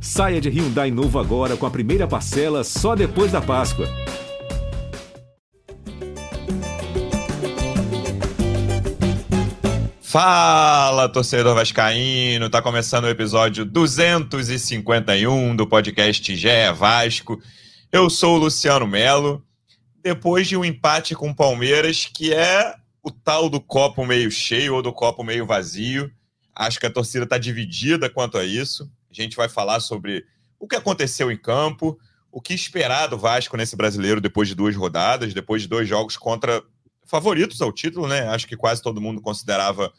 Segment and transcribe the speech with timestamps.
[0.00, 3.86] Saia de Hyundai novo agora com a primeira parcela só depois da Páscoa.
[10.00, 12.48] Fala, torcedor vascaíno!
[12.48, 17.38] Tá começando o episódio 251 do podcast Gé Vasco.
[17.92, 19.44] Eu sou o Luciano Melo.
[20.02, 24.76] Depois de um empate com o Palmeiras, que é o tal do copo meio cheio
[24.76, 26.10] ou do copo meio vazio,
[26.54, 28.90] acho que a torcida está dividida quanto a isso.
[29.20, 30.24] A gente vai falar sobre
[30.58, 31.98] o que aconteceu em campo,
[32.30, 36.16] o que esperar do Vasco nesse brasileiro depois de duas rodadas, depois de dois jogos
[36.16, 36.62] contra
[37.04, 38.28] favoritos ao título, né?
[38.28, 39.92] Acho que quase todo mundo considerava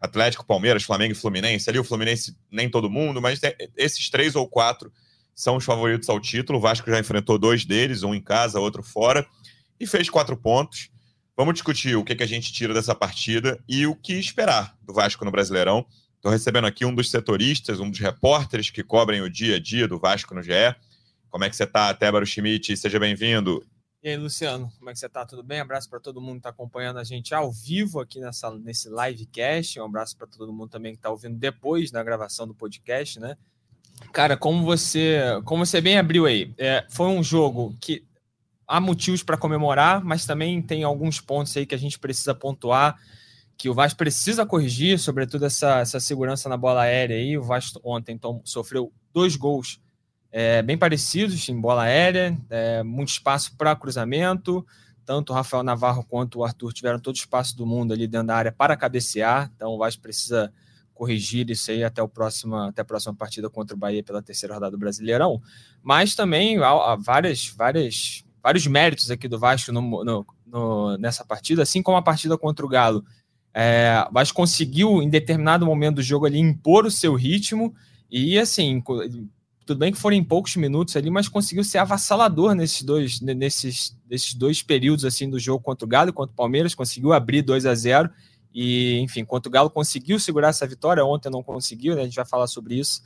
[0.00, 1.68] Atlético, Palmeiras, Flamengo e Fluminense.
[1.68, 3.40] Ali o Fluminense nem todo mundo, mas
[3.76, 4.92] esses três ou quatro
[5.34, 6.58] são os favoritos ao título.
[6.58, 9.26] O Vasco já enfrentou dois deles, um em casa, outro fora,
[9.78, 10.90] e fez quatro pontos.
[11.36, 14.92] Vamos discutir o que, que a gente tira dessa partida e o que esperar do
[14.92, 15.86] Vasco no Brasileirão.
[16.18, 19.86] Estou recebendo aqui um dos setoristas, um dos repórteres que cobrem o dia a dia
[19.86, 20.74] do Vasco no GE.
[21.30, 22.76] Como é que você está, Tébaro Schmidt?
[22.76, 23.64] Seja bem-vindo.
[24.02, 25.24] E aí, Luciano, como é que você está?
[25.24, 25.60] Tudo bem?
[25.60, 29.78] Abraço para todo mundo que está acompanhando a gente ao vivo aqui nessa, nesse livecast.
[29.78, 33.36] Um abraço para todo mundo também que está ouvindo depois da gravação do podcast, né?
[34.12, 38.04] Cara, como você, como você bem abriu aí, é, foi um jogo que
[38.66, 43.00] há motivos para comemorar, mas também tem alguns pontos aí que a gente precisa pontuar,
[43.58, 47.36] que o Vasco precisa corrigir, sobretudo essa, essa segurança na bola aérea aí.
[47.36, 49.80] O Vasco ontem então, sofreu dois gols
[50.30, 54.64] é, bem parecidos em bola aérea, é, muito espaço para cruzamento.
[55.04, 58.28] Tanto o Rafael Navarro quanto o Arthur tiveram todo o espaço do mundo ali dentro
[58.28, 60.52] da área para cabecear, então o Vasco precisa
[60.94, 64.54] corrigir isso aí até, o próximo, até a próxima partida contra o Bahia pela terceira
[64.54, 65.40] rodada do Brasileirão.
[65.82, 71.24] Mas também há, há várias, várias, vários méritos aqui do Vasco no, no, no, nessa
[71.24, 73.04] partida, assim como a partida contra o Galo.
[73.54, 74.04] É,
[74.34, 77.74] conseguiu, em determinado momento do jogo ali, impor o seu ritmo
[78.10, 78.82] e, assim,
[79.68, 83.94] tudo bem que foram em poucos minutos ali, mas conseguiu ser avassalador nesses dois, nesses,
[84.08, 87.42] nesses dois períodos assim do jogo contra o Galo e contra o Palmeiras, conseguiu abrir
[87.42, 88.10] 2 a 0
[88.54, 92.02] e, enfim, enquanto o Galo conseguiu segurar essa vitória, ontem não conseguiu, né?
[92.02, 93.02] a gente vai falar sobre isso.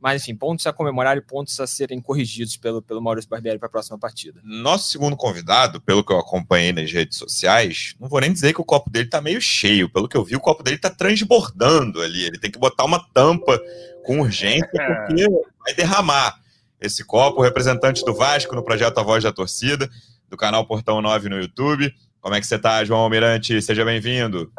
[0.00, 3.68] Mas, enfim, pontos a comemorar e pontos a serem corrigidos pelo, pelo Maurício Barbieri para
[3.68, 4.40] a próxima partida.
[4.44, 8.60] Nosso segundo convidado, pelo que eu acompanhei nas redes sociais, não vou nem dizer que
[8.60, 9.88] o copo dele está meio cheio.
[9.88, 12.24] Pelo que eu vi, o copo dele está transbordando ali.
[12.24, 13.60] Ele tem que botar uma tampa
[14.04, 15.26] com urgência, porque
[15.64, 16.38] vai derramar
[16.80, 17.40] esse copo.
[17.40, 19.88] O representante do Vasco no projeto A Voz da Torcida,
[20.28, 21.92] do canal Portão 9 no YouTube.
[22.26, 23.62] Como é que você está, João Almirante?
[23.62, 24.50] Seja bem-vindo.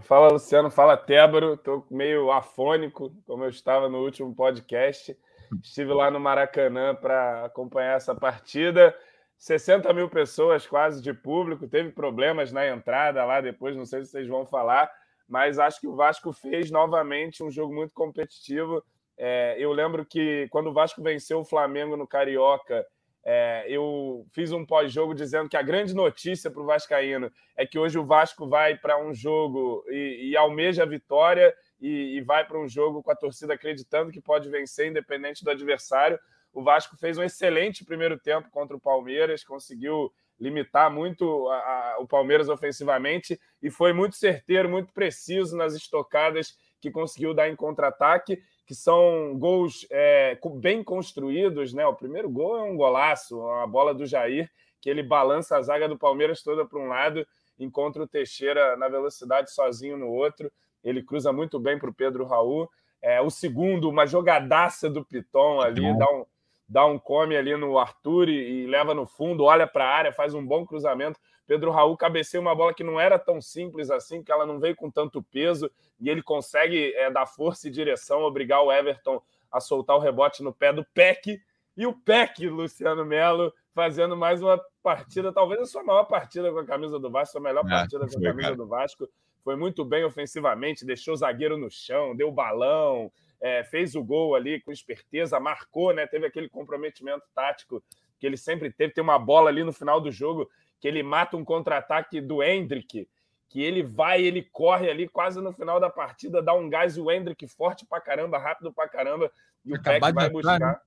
[0.00, 0.70] Fala, Luciano.
[0.70, 1.52] Fala, Tébaro.
[1.52, 5.14] Estou meio afônico, como eu estava no último podcast.
[5.62, 8.96] Estive lá no Maracanã para acompanhar essa partida.
[9.36, 11.68] 60 mil pessoas quase de público.
[11.68, 14.90] Teve problemas na entrada lá depois, não sei se vocês vão falar,
[15.28, 18.82] mas acho que o Vasco fez novamente um jogo muito competitivo.
[19.18, 22.82] É, eu lembro que quando o Vasco venceu o Flamengo no Carioca
[23.24, 27.78] é, eu fiz um pós-jogo dizendo que a grande notícia para o Vascaíno é que
[27.78, 32.46] hoje o Vasco vai para um jogo e, e, almeja a vitória e, e vai
[32.46, 36.18] para um jogo com a torcida acreditando que pode vencer, independente do adversário.
[36.52, 41.96] O Vasco fez um excelente primeiro tempo contra o Palmeiras, conseguiu limitar muito a, a,
[42.00, 47.54] o Palmeiras ofensivamente e foi muito certeiro, muito preciso nas estocadas que conseguiu dar em
[47.54, 51.84] contra-ataque que são gols é, bem construídos, né?
[51.88, 54.48] O primeiro gol é um golaço, a bola do Jair,
[54.80, 57.26] que ele balança a zaga do Palmeiras toda para um lado,
[57.58, 60.52] encontra o Teixeira na velocidade sozinho no outro,
[60.84, 62.70] ele cruza muito bem para o Pedro Raul.
[63.02, 66.24] É, o segundo, uma jogadaça do Piton ali, dá um,
[66.68, 70.12] dá um come ali no Arthur e, e leva no fundo, olha para a área,
[70.12, 71.18] faz um bom cruzamento.
[71.50, 74.76] Pedro Raul cabeceia uma bola que não era tão simples assim, que ela não veio
[74.76, 75.68] com tanto peso,
[75.98, 80.44] e ele consegue é, dar força e direção, obrigar o Everton a soltar o rebote
[80.44, 81.42] no pé do Peck.
[81.76, 86.60] E o Peck, Luciano Melo, fazendo mais uma partida, talvez a sua maior partida com
[86.60, 88.56] a camisa do Vasco, a melhor é, partida com a camisa cara.
[88.56, 89.08] do Vasco.
[89.42, 93.10] Foi muito bem ofensivamente, deixou o zagueiro no chão, deu balão,
[93.40, 96.06] é, fez o gol ali com esperteza, marcou, né?
[96.06, 97.82] Teve aquele comprometimento tático
[98.20, 98.92] que ele sempre teve.
[98.92, 100.48] Tem uma bola ali no final do jogo
[100.80, 103.08] que ele mata um contra-ataque do Hendrick,
[103.48, 107.10] que ele vai, ele corre ali quase no final da partida, dá um gás o
[107.10, 109.30] Hendrick forte pra caramba, rápido pra caramba,
[109.64, 110.56] e o Peck vai buscar.
[110.56, 110.80] Entrar, né?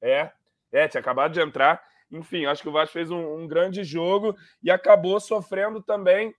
[0.00, 0.30] É,
[0.72, 1.82] é, tinha acabado de entrar.
[2.10, 6.34] Enfim, acho que o Vasco fez um, um grande jogo e acabou sofrendo também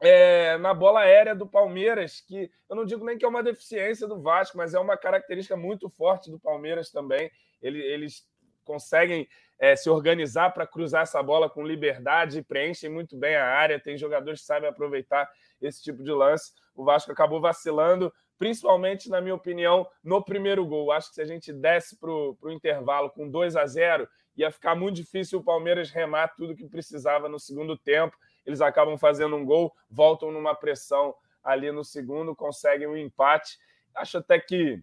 [0.00, 4.06] é, na bola aérea do Palmeiras, que eu não digo nem que é uma deficiência
[4.06, 7.30] do Vasco, mas é uma característica muito forte do Palmeiras também.
[7.62, 8.26] Ele, eles
[8.66, 9.26] conseguem
[9.58, 13.96] é, se organizar para cruzar essa bola com liberdade, preenchem muito bem a área, tem
[13.96, 15.30] jogadores que sabem aproveitar
[15.62, 16.52] esse tipo de lance.
[16.74, 20.92] O Vasco acabou vacilando, principalmente, na minha opinião, no primeiro gol.
[20.92, 24.74] Acho que se a gente desse para o intervalo com 2 a 0 ia ficar
[24.74, 28.14] muito difícil o Palmeiras remar tudo que precisava no segundo tempo.
[28.44, 33.58] Eles acabam fazendo um gol, voltam numa pressão ali no segundo, conseguem um empate.
[33.94, 34.82] Acho até que,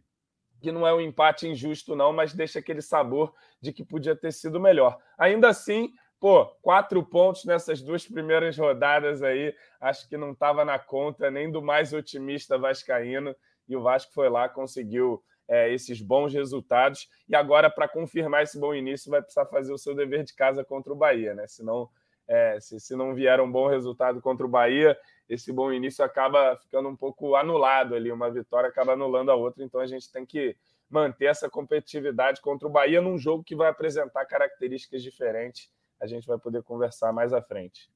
[0.63, 4.31] que não é um empate injusto, não, mas deixa aquele sabor de que podia ter
[4.31, 4.97] sido melhor.
[5.17, 10.79] Ainda assim, pô, quatro pontos nessas duas primeiras rodadas aí, acho que não estava na
[10.79, 13.35] conta nem do mais otimista Vascaíno.
[13.67, 17.09] E o Vasco foi lá, conseguiu é, esses bons resultados.
[17.27, 20.63] E agora, para confirmar esse bom início, vai precisar fazer o seu dever de casa
[20.63, 21.45] contra o Bahia, né?
[21.45, 21.89] Senão,
[22.27, 24.97] é, se, se não vier um bom resultado contra o Bahia,
[25.27, 28.11] esse bom início acaba ficando um pouco anulado ali.
[28.11, 29.63] Uma vitória acaba anulando a outra.
[29.63, 30.55] Então a gente tem que
[30.89, 35.71] manter essa competitividade contra o Bahia num jogo que vai apresentar características diferentes.
[35.99, 37.89] A gente vai poder conversar mais à frente.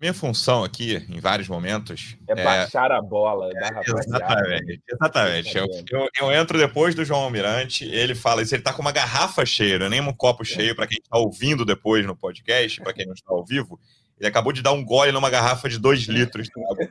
[0.00, 2.16] Minha função aqui, em vários momentos.
[2.28, 5.58] É, é baixar a bola da é, Exatamente, exatamente.
[5.58, 8.92] Eu, eu, eu, entro depois do João Almirante, ele fala isso, ele tá com uma
[8.92, 13.06] garrafa cheia, nem um copo cheio, para quem está ouvindo depois no podcast, para quem
[13.06, 13.80] não está ao vivo.
[14.20, 16.88] Ele acabou de dar um gole numa garrafa de dois litros de água.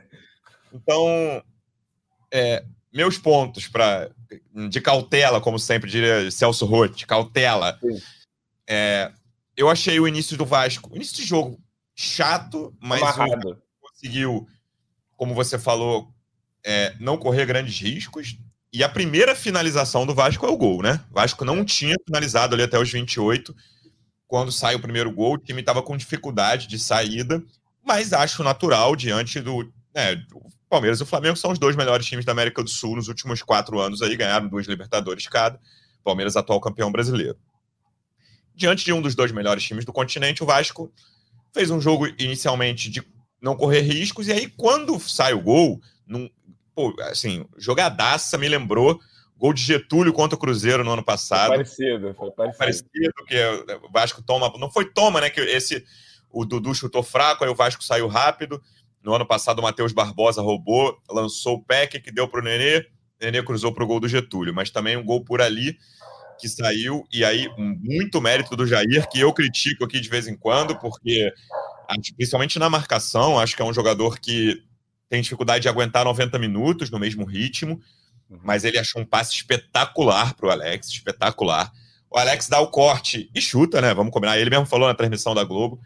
[0.70, 1.42] Então,
[2.30, 2.62] é,
[2.92, 4.10] meus pontos para
[4.68, 7.78] de cautela, como sempre diria Celso Rotti, cautela.
[8.68, 9.10] É,
[9.56, 11.58] eu achei o início do Vasco, o início de jogo
[12.00, 13.02] chato, mas
[13.80, 14.46] conseguiu,
[15.16, 16.14] como você falou,
[16.64, 18.38] é, não correr grandes riscos.
[18.72, 21.04] E a primeira finalização do Vasco é o gol, né?
[21.10, 23.52] O Vasco não tinha finalizado ali até os 28.
[24.28, 27.42] Quando sai o primeiro gol, o time estava com dificuldade de saída,
[27.84, 29.64] mas acho natural diante do.
[29.92, 32.94] Né, o Palmeiras e o Flamengo são os dois melhores times da América do Sul
[32.94, 35.58] nos últimos quatro anos aí, ganharam duas Libertadores cada.
[36.04, 37.36] Palmeiras atual campeão brasileiro.
[38.54, 40.92] Diante de um dos dois melhores times do continente, o Vasco
[41.52, 43.02] fez um jogo inicialmente de
[43.40, 46.28] não correr riscos, e aí quando sai o gol, num,
[46.74, 49.00] pô, assim, jogadaça me lembrou
[49.38, 51.48] gol de Getúlio contra o Cruzeiro no ano passado.
[51.48, 52.58] Foi parecido, foi parecido.
[52.58, 53.36] Parecido, que
[53.86, 54.52] o Vasco toma.
[54.58, 55.30] Não foi toma, né?
[55.30, 55.84] Que esse.
[56.30, 58.60] O Dudu chutou fraco, aí o Vasco saiu rápido.
[59.02, 62.84] No ano passado, o Matheus Barbosa roubou, lançou o PEC, que deu para o Nenê.
[63.20, 65.78] Nenê cruzou para o gol do Getúlio, mas também um gol por ali
[66.38, 70.36] que saiu, e aí muito mérito do Jair, que eu critico aqui de vez em
[70.36, 71.32] quando, porque
[72.16, 74.62] principalmente na marcação, acho que é um jogador que
[75.08, 77.80] tem dificuldade de aguentar 90 minutos no mesmo ritmo,
[78.28, 78.38] uhum.
[78.42, 81.72] mas ele achou um passe espetacular para o Alex, espetacular.
[82.10, 83.92] O Alex dá o corte e chuta, né?
[83.92, 84.38] Vamos combinar.
[84.38, 85.80] Ele mesmo falou na transmissão da Globo,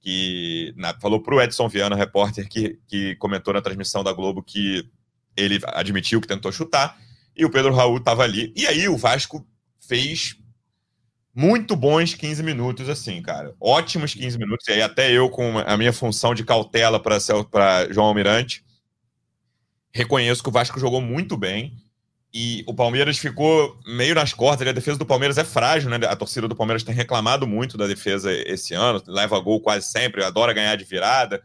[0.00, 4.42] que na, falou para o Edson Viana, repórter que, que comentou na transmissão da Globo,
[4.42, 4.84] que
[5.36, 6.98] ele admitiu que tentou chutar,
[7.34, 8.52] e o Pedro Raul estava ali.
[8.54, 9.46] E aí o Vasco
[9.92, 10.36] fez
[11.34, 13.54] muito bons 15 minutos, assim, cara.
[13.60, 14.66] Ótimos 15 minutos.
[14.68, 17.18] E aí, até eu, com a minha função de cautela para
[17.90, 18.64] João Almirante,
[19.92, 21.76] reconheço que o Vasco jogou muito bem.
[22.32, 24.66] E o Palmeiras ficou meio nas cordas.
[24.66, 25.98] A defesa do Palmeiras é frágil, né?
[26.06, 30.24] A torcida do Palmeiras tem reclamado muito da defesa esse ano, leva gol quase sempre,
[30.24, 31.42] adora ganhar de virada.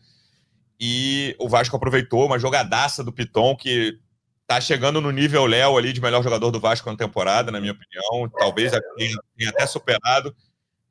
[0.80, 4.00] E o Vasco aproveitou uma jogadaça do Piton que
[4.48, 7.74] tá chegando no nível Léo ali de melhor jogador do Vasco na temporada, na minha
[7.74, 8.30] opinião.
[8.30, 10.34] Talvez tenha, tenha até superado.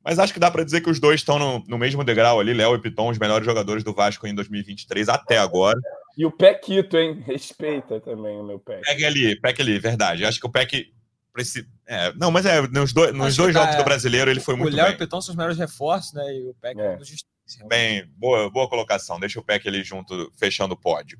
[0.03, 2.53] Mas acho que dá para dizer que os dois estão no, no mesmo degrau ali,
[2.53, 5.77] Léo e Piton, os melhores jogadores do Vasco em 2023 até agora.
[6.17, 7.21] E o Pequito, hein?
[7.27, 8.81] Respeita também o meu Peck.
[8.85, 10.23] Pegue ali, Peck ali, verdade.
[10.23, 10.93] Acho que o Peck.
[11.85, 14.73] É, não, mas é, nos dois, nos dois jogos tá, do brasileiro ele foi muito
[14.73, 14.79] bem.
[14.79, 16.23] O Léo e o Piton são os melhores reforços, né?
[16.33, 19.19] E o Peck é, é Bem, boa, boa colocação.
[19.19, 21.17] Deixa o Peck ali junto, fechando o pódio.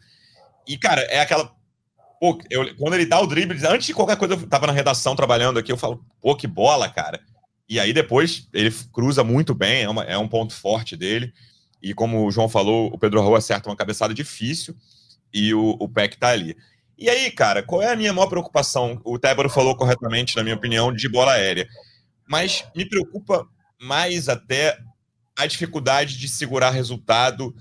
[0.68, 1.52] E, cara, é aquela
[2.20, 5.16] Pô, eu, quando ele dá o drible, antes de qualquer coisa, eu tava na redação
[5.16, 7.20] trabalhando aqui, eu falo, pô, que bola, cara.
[7.70, 11.34] E aí depois ele cruza muito bem, é, uma, é um ponto forte dele.
[11.82, 14.76] E como o João falou, o Pedro Raul acerta uma cabeçada difícil
[15.34, 16.56] e o, o Peck tá ali.
[16.98, 19.00] E aí, cara, qual é a minha maior preocupação?
[19.04, 21.68] O Tébaro falou corretamente, na minha opinião, de bola aérea.
[22.28, 23.48] Mas me preocupa
[23.80, 24.78] mais até
[25.38, 27.54] a dificuldade de segurar resultado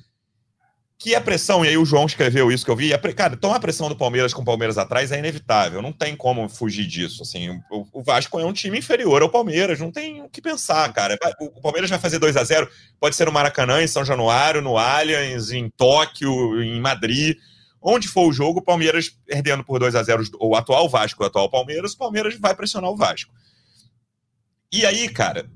[0.99, 3.57] que a pressão, e aí o João escreveu isso que eu vi, a, cara, tomar
[3.57, 7.23] a pressão do Palmeiras com o Palmeiras atrás é inevitável, não tem como fugir disso,
[7.23, 10.91] assim, o, o Vasco é um time inferior ao Palmeiras, não tem o que pensar,
[10.95, 14.63] cara, o, Palmeiras vai fazer 2 a 0 pode ser no Maracanã, em São Januário,
[14.63, 17.37] no Allianz, em Tóquio, em Madrid,
[17.83, 21.27] onde for o jogo, o Palmeiras perdendo por 2 a 0 o atual Vasco, o
[21.27, 23.33] atual Palmeiras, o Palmeiras vai pressionar o Vasco.
[24.73, 25.49] E aí, cara,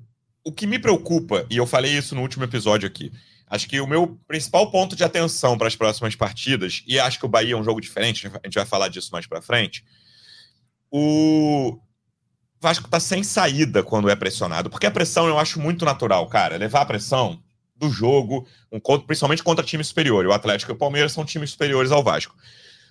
[0.44, 3.10] o que me preocupa, e eu falei isso no último episódio aqui,
[3.50, 7.26] Acho que o meu principal ponto de atenção para as próximas partidas, e acho que
[7.26, 9.84] o Bahia é um jogo diferente, a gente vai falar disso mais para frente.
[10.88, 11.76] O
[12.60, 16.56] Vasco está sem saída quando é pressionado, porque a pressão eu acho muito natural, cara.
[16.56, 17.42] Levar a pressão
[17.74, 20.24] do jogo, um, principalmente contra time superior.
[20.26, 22.36] O Atlético e o Palmeiras são times superiores ao Vasco.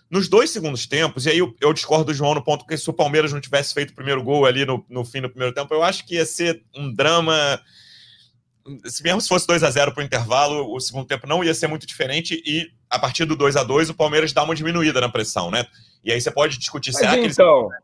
[0.10, 2.90] Nos dois segundos tempos, e aí eu, eu, discordo do João no ponto que se
[2.90, 5.72] o Palmeiras não tivesse feito o primeiro gol ali no, no fim do primeiro tempo,
[5.72, 7.62] eu acho que ia ser um drama.
[8.86, 11.54] Se mesmo se fosse 2 a 0 para o intervalo, o segundo tempo não ia
[11.54, 15.00] ser muito diferente, e a partir do 2 a 2 o Palmeiras dá uma diminuída
[15.02, 15.66] na pressão, né?
[16.04, 17.84] E aí você pode discutir Mas será então, que eles,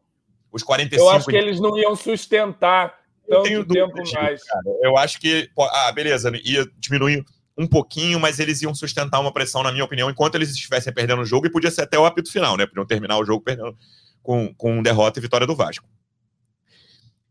[0.51, 1.03] os 45.
[1.03, 4.43] Eu acho que eles não iam sustentar tanto tempo mais.
[4.43, 4.63] Cara.
[4.81, 5.49] Eu acho que.
[5.59, 7.25] Ah, beleza, ia diminuir
[7.57, 11.21] um pouquinho, mas eles iam sustentar uma pressão, na minha opinião, enquanto eles estivessem perdendo
[11.21, 12.65] o jogo, e podia ser até o apito final, né?
[12.65, 13.75] Podiam terminar o jogo perdendo
[14.21, 15.87] com, com derrota e vitória do Vasco.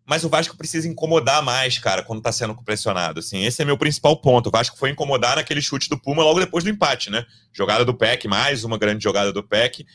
[0.06, 3.20] Mas o Vasco precisa incomodar mais, cara, quando tá sendo pressionado.
[3.20, 4.48] Assim, esse é meu principal ponto.
[4.48, 7.24] O Vasco foi incomodar naquele chute do Puma logo depois do empate, né?
[7.52, 9.86] Jogada do PEC, mais uma grande jogada do PEC.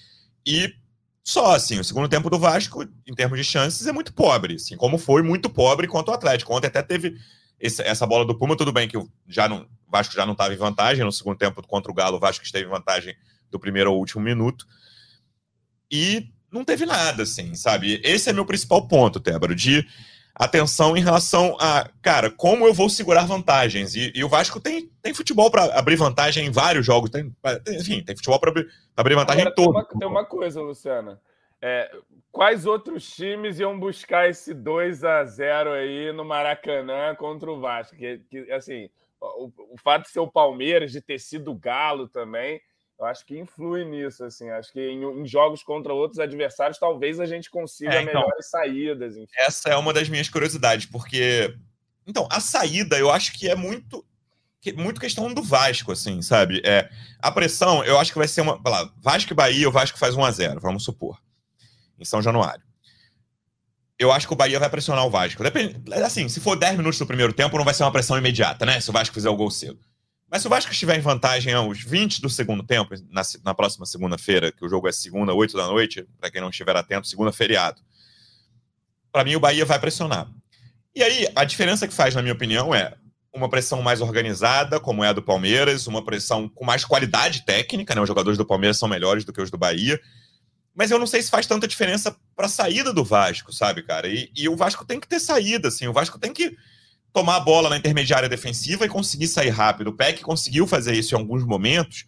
[0.45, 0.73] E
[1.23, 4.75] só, assim, o segundo tempo do Vasco, em termos de chances, é muito pobre, assim,
[4.75, 6.55] como foi muito pobre contra o Atlético.
[6.55, 7.15] Ontem até teve
[7.59, 8.97] esse, essa bola do Puma, tudo bem que
[9.27, 12.17] já não, o Vasco já não estava em vantagem no segundo tempo contra o Galo,
[12.17, 13.15] o Vasco esteve em vantagem
[13.51, 14.65] do primeiro ao último minuto.
[15.91, 18.01] E não teve nada, assim, sabe?
[18.03, 19.85] Esse é meu principal ponto, Tébaro, de
[20.39, 23.93] atenção em relação a, cara, como eu vou segurar vantagens.
[23.93, 27.35] E, e o Vasco tem, tem futebol para abrir vantagem em vários jogos, tem,
[27.67, 29.87] enfim, tem futebol para abrir, abrir vantagem Agora, em todos.
[29.89, 31.19] Tem, tem uma, coisa, Luciana.
[31.61, 31.91] É,
[32.31, 37.97] quais outros times iam buscar esse 2 a 0 aí no Maracanã contra o Vasco?
[37.97, 38.89] Que, que assim,
[39.19, 42.61] o, o, fato de ser o Palmeiras, de ter sido o Galo também,
[42.99, 44.23] eu acho que influi nisso.
[44.23, 48.21] Assim, acho que em, em jogos contra outros adversários, talvez a gente consiga é, então,
[48.21, 49.15] melhores saídas.
[49.15, 49.31] Enfim.
[49.37, 51.55] Essa é uma das minhas curiosidades, porque
[52.05, 54.05] então a saída eu acho que é muito
[54.75, 56.61] muito questão do Vasco, assim, sabe?
[56.65, 56.89] É,
[57.19, 58.59] a pressão, eu acho que vai ser uma.
[58.65, 61.17] Lá, Vasco e Bahia, o Vasco faz 1 a 0 vamos supor
[61.97, 62.63] em São Januário.
[63.97, 65.43] Eu acho que o Bahia vai pressionar o Vasco.
[65.43, 68.65] Depende, assim, se for 10 minutos do primeiro tempo, não vai ser uma pressão imediata,
[68.65, 68.79] né?
[68.79, 69.79] Se o Vasco fizer o gol cedo.
[70.29, 73.85] Mas se o Vasco estiver em vantagem aos 20 do segundo tempo, na, na próxima
[73.85, 77.31] segunda-feira, que o jogo é segunda, 8 da noite, para quem não estiver atento, segunda
[77.31, 77.81] feriado.
[79.11, 80.29] Para mim, o Bahia vai pressionar.
[80.95, 82.93] E aí, a diferença que faz, na minha opinião, é
[83.33, 87.95] uma pressão mais organizada, como é a do Palmeiras, uma pressão com mais qualidade técnica,
[87.95, 88.01] né?
[88.01, 89.99] Os jogadores do Palmeiras são melhores do que os do Bahia
[90.79, 94.07] mas eu não sei se faz tanta diferença para a saída do Vasco, sabe, cara?
[94.07, 95.87] E, e, o Vasco tem que ter saída, assim.
[95.87, 96.55] O Vasco tem que
[97.13, 99.89] tomar a bola na intermediária defensiva e conseguir sair rápido.
[99.89, 102.05] O PEC conseguiu fazer isso em alguns momentos,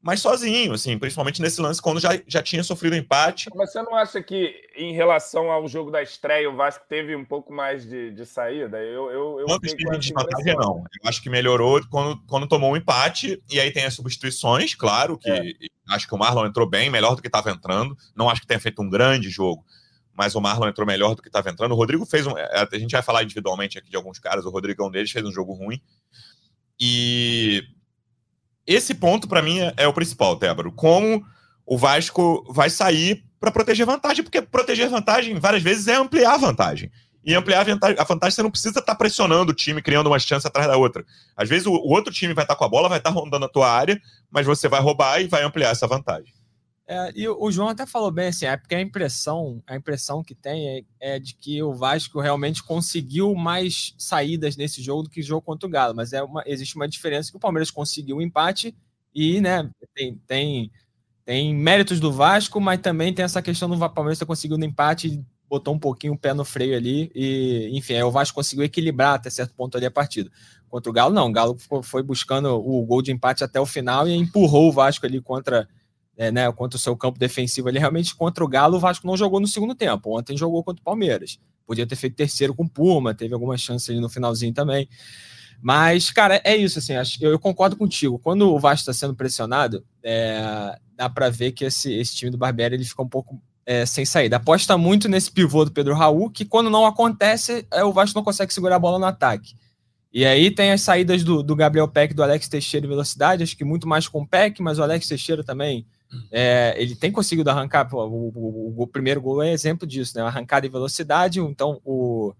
[0.00, 3.50] mas sozinho, assim, principalmente nesse lance quando já, já tinha sofrido empate.
[3.54, 7.24] Mas você não acha que, em relação ao jogo da estreia, o Vasco teve um
[7.24, 8.78] pouco mais de, de saída?
[8.78, 9.58] Eu, eu, eu
[9.98, 10.84] desvantagem, não.
[11.02, 15.18] Eu acho que melhorou quando, quando tomou um empate, e aí tem as substituições, claro,
[15.18, 15.42] que é.
[15.90, 17.96] acho que o Marlon entrou bem, melhor do que estava entrando.
[18.14, 19.64] Não acho que tenha feito um grande jogo,
[20.18, 21.70] mas o Marlon entrou melhor do que estava entrando.
[21.70, 22.36] O Rodrigo fez um.
[22.36, 25.12] É, a gente vai falar individualmente aqui de alguns caras, o Rodrigo é um deles,
[25.12, 25.80] fez um jogo ruim.
[26.78, 27.62] E
[28.66, 30.72] esse ponto, para mim, é, é, o principal, Tébaro.
[30.72, 31.24] Como
[31.64, 36.38] o Vasco vai sair para proteger vantagem, porque proteger vantagem, várias vezes, é ampliar a
[36.38, 36.90] vantagem.
[37.24, 40.44] E ampliar a vantagem, você não precisa estar tá pressionando o time, criando uma chance
[40.44, 41.04] atrás da outra.
[41.36, 43.14] Às vezes, o, o outro time vai estar tá com a bola, vai estar tá
[43.14, 46.32] rondando a tua área, mas você vai roubar e vai ampliar essa vantagem.
[46.90, 50.34] É, e o João até falou bem assim, é porque a impressão, a impressão que
[50.34, 55.20] tem é, é, de que o Vasco realmente conseguiu mais saídas nesse jogo do que
[55.20, 58.18] jogo contra o Galo, mas é uma, existe uma diferença que o Palmeiras conseguiu o
[58.20, 58.74] um empate
[59.14, 60.72] e, né, tem, tem,
[61.26, 65.22] tem méritos do Vasco, mas também tem essa questão do Palmeiras ter conseguido um empate
[65.48, 69.14] botou um pouquinho o pé no freio ali e, enfim, aí o Vasco conseguiu equilibrar
[69.14, 70.30] até certo ponto ali a partida.
[70.68, 74.06] Contra o Galo, não, o Galo foi buscando o gol de empate até o final
[74.06, 75.66] e empurrou o Vasco ali contra
[76.18, 79.16] é, né, contra o seu campo defensivo ali, realmente contra o Galo, o Vasco não
[79.16, 80.18] jogou no segundo tempo.
[80.18, 81.38] Ontem jogou contra o Palmeiras.
[81.64, 84.88] Podia ter feito terceiro com o Puma, teve algumas chances ali no finalzinho também.
[85.62, 88.18] Mas, cara, é isso, assim, eu, eu concordo contigo.
[88.18, 92.38] Quando o Vasco está sendo pressionado, é, dá para ver que esse, esse time do
[92.38, 94.36] Barbieri ele fica um pouco é, sem saída.
[94.36, 98.24] Aposta muito nesse pivô do Pedro Raul, que quando não acontece, é, o Vasco não
[98.24, 99.54] consegue segurar a bola no ataque.
[100.12, 103.56] E aí tem as saídas do, do Gabriel Peck, do Alex Teixeira em velocidade, acho
[103.56, 105.86] que muito mais com o Peck, mas o Alex Teixeira também
[106.30, 107.88] é, ele tem conseguido arrancar.
[107.94, 110.22] O, o, o, primeiro gol é exemplo disso, né?
[110.22, 111.40] Arrancada e velocidade.
[111.40, 112.34] Então, o,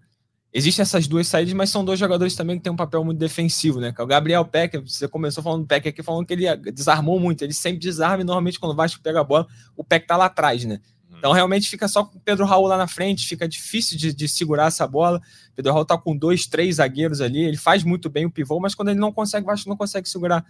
[0.53, 3.79] existem essas duas saídas, mas são dois jogadores também que têm um papel muito defensivo,
[3.79, 3.93] né?
[3.97, 4.77] É o Gabriel Peck.
[4.77, 7.43] Você começou falando do Peck aqui, falando que ele desarmou muito.
[7.43, 10.25] Ele sempre desarma e normalmente quando o Vasco pega a bola, o Peck tá lá
[10.25, 10.79] atrás, né?
[11.17, 14.29] Então realmente fica só com o Pedro Raul lá na frente, fica difícil de, de
[14.29, 15.21] segurar essa bola.
[15.55, 18.75] Pedro Raul tá com dois, três zagueiros ali, ele faz muito bem o pivô, mas
[18.75, 20.45] quando ele não consegue, o Vasco não consegue segurar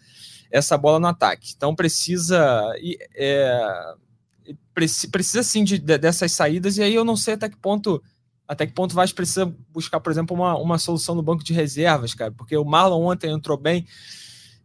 [0.52, 1.54] essa bola no ataque.
[1.56, 2.64] Então precisa.
[3.16, 3.96] É,
[5.12, 8.02] precisa sim de, de, dessas saídas, e aí eu não sei até que ponto.
[8.48, 11.54] Até que ponto o Vasco precisa buscar, por exemplo, uma, uma solução no banco de
[11.54, 13.86] reservas, cara, porque o Marlon ontem entrou bem.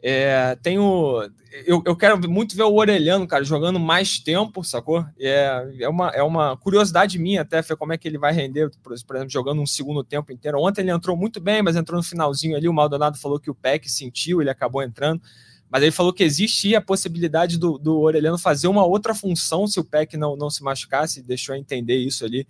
[0.06, 1.30] É, tenho,
[1.66, 5.02] eu, eu quero muito ver o Orelhano, cara, jogando mais tempo, sacou?
[5.18, 8.70] É, é, uma, é uma curiosidade minha até, ver como é que ele vai render,
[8.82, 10.60] por, exemplo, jogando um segundo tempo inteiro.
[10.60, 12.68] Ontem ele entrou muito bem, mas entrou no finalzinho ali.
[12.68, 15.22] O Maldonado falou que o Peck sentiu, ele acabou entrando.
[15.70, 19.80] Mas ele falou que existia a possibilidade do, do Orelhano fazer uma outra função se
[19.80, 22.46] o Peck não, não se machucasse, deixou entender isso ali.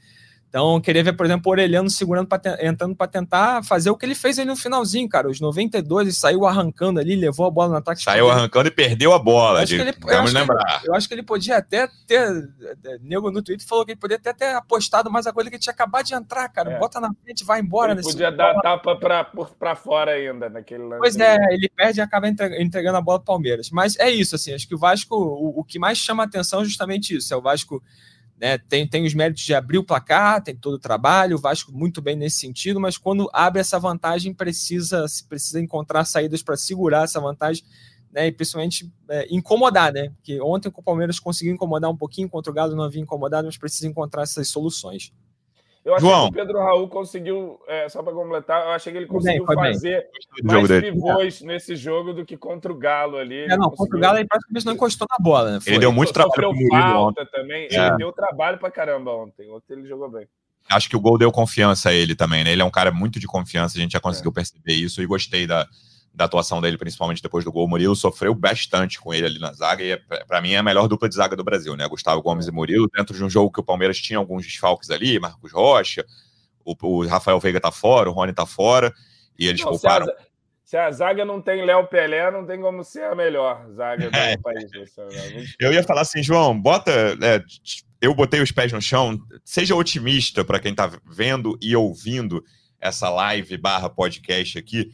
[0.55, 4.07] Então, queria ver, por exemplo, o Orelhano segurando pra, entrando para tentar fazer o que
[4.07, 5.29] ele fez ali no finalzinho, cara.
[5.29, 8.01] Os 92, ele saiu arrancando ali, levou a bola no ataque.
[8.01, 9.65] Saiu arrancando e perdeu a bola.
[9.65, 10.79] Acho de, ele, vamos eu lembrar.
[10.79, 12.31] Ele, eu acho que ele podia até ter.
[13.01, 15.61] Nego no Twitter falou que ele podia até ter apostado mais a coisa que ele
[15.61, 16.75] tinha acabado de entrar, cara.
[16.75, 16.79] É.
[16.79, 17.91] Bota na frente, vai embora.
[17.91, 18.63] Ele podia dar bola.
[18.63, 18.97] tapa
[19.59, 21.01] para fora ainda naquele lance.
[21.01, 23.71] Pois é, ele perde e acaba entregando a bola pro Palmeiras.
[23.73, 24.55] Mas é isso, assim.
[24.55, 27.35] Acho que o Vasco, o, o que mais chama atenção é justamente isso.
[27.35, 27.83] É o Vasco
[28.45, 31.73] né, tem, tem os méritos de abrir o placar, tem todo o trabalho, o Vasco
[31.73, 37.05] muito bem nesse sentido, mas quando abre essa vantagem, precisa, precisa encontrar saídas para segurar
[37.05, 37.65] essa vantagem
[38.13, 40.11] né, e principalmente é, incomodar, né?
[40.11, 43.57] Porque ontem o Palmeiras conseguiu incomodar um pouquinho, contra o Galo não havia incomodado, mas
[43.57, 45.11] precisa encontrar essas soluções.
[45.85, 46.31] Eu achei João.
[46.31, 49.57] que o Pedro Raul conseguiu, é, só para completar, eu achei que ele conseguiu bem,
[49.57, 50.07] fazer
[50.43, 50.55] bem.
[50.57, 53.43] mais pivôs nesse jogo do que contra o Galo ali.
[53.43, 55.61] É, não, contra o Galo ele praticamente não encostou na bola, né?
[55.61, 55.73] Foi.
[55.73, 57.69] Ele deu muito trabalho para o Murilo também.
[57.71, 57.89] É.
[57.89, 59.51] Ele deu trabalho para caramba ontem.
[59.51, 60.27] Ontem ele jogou bem.
[60.71, 62.53] Acho que o gol deu confiança a ele também, né?
[62.53, 64.35] Ele é um cara muito de confiança, a gente já conseguiu é.
[64.35, 65.69] perceber isso e gostei da,
[66.15, 67.65] da atuação dele, principalmente depois do gol.
[67.65, 70.63] O Murilo sofreu bastante com ele ali na zaga, e é, para mim é a
[70.63, 71.89] melhor dupla de zaga do Brasil, né?
[71.89, 75.19] Gustavo Gomes e Murilo, dentro de um jogo que o Palmeiras tinha alguns desfalques ali,
[75.19, 76.07] Marcos Rocha,
[76.65, 78.93] o, o Rafael Veiga tá fora, o Rony tá fora,
[79.37, 80.07] e eles não, pouparam.
[80.07, 80.17] Se a,
[80.65, 84.17] se a, zaga não tem Léo Pelé, não tem como ser a melhor zaga do
[84.17, 84.37] é.
[84.37, 84.71] país.
[85.59, 86.93] Eu ia falar assim, João, bota.
[87.21, 87.43] É,
[88.01, 92.45] eu botei os pés no chão, seja otimista para quem tá vendo e ouvindo
[92.81, 94.93] essa live barra podcast aqui.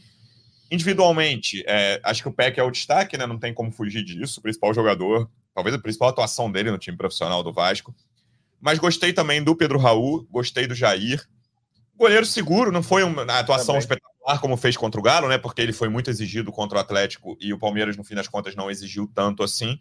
[0.71, 3.27] Individualmente, é, acho que o Peck é o destaque, né?
[3.27, 4.39] Não tem como fugir disso.
[4.39, 7.93] O principal jogador, talvez a principal atuação dele no time profissional do Vasco.
[8.61, 11.27] Mas gostei também do Pedro Raul, gostei do Jair.
[11.97, 13.79] Goleiro seguro, não foi uma atuação Também.
[13.79, 15.37] espetacular como fez contra o Galo, né?
[15.37, 18.55] Porque ele foi muito exigido contra o Atlético e o Palmeiras, no fim das contas,
[18.55, 19.77] não exigiu tanto assim.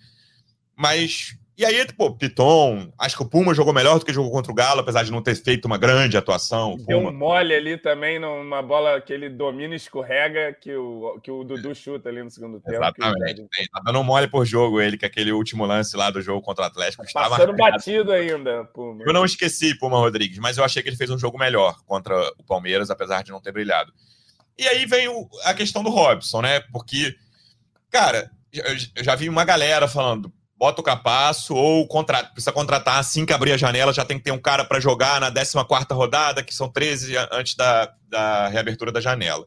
[0.75, 4.51] Mas e aí, pô, Piton, acho que o Puma jogou melhor do que jogou contra
[4.51, 6.79] o Galo, apesar de não ter feito uma grande atuação.
[6.87, 11.31] Deu um mole ali também numa bola que ele domina e escorrega, que o, que
[11.31, 12.77] o Dudu chuta ali no segundo tempo.
[12.77, 13.47] Exatamente.
[13.53, 13.69] Que...
[13.69, 16.67] Tá dando mole por jogo ele, que aquele último lance lá do jogo contra o
[16.67, 17.05] Atlético.
[17.13, 19.05] Tá passando batido ainda, Puma.
[19.07, 22.19] Eu não esqueci, Puma Rodrigues, mas eu achei que ele fez um jogo melhor contra
[22.39, 23.93] o Palmeiras, apesar de não ter brilhado.
[24.59, 26.61] E aí vem o, a questão do Robson, né?
[26.73, 27.15] Porque,
[27.91, 33.25] cara, eu já vi uma galera falando, bota o capaço ou contra, precisa contratar assim
[33.25, 36.43] que abrir a janela, já tem que ter um cara para jogar na 14 rodada,
[36.43, 39.47] que são 13 antes da, da reabertura da janela.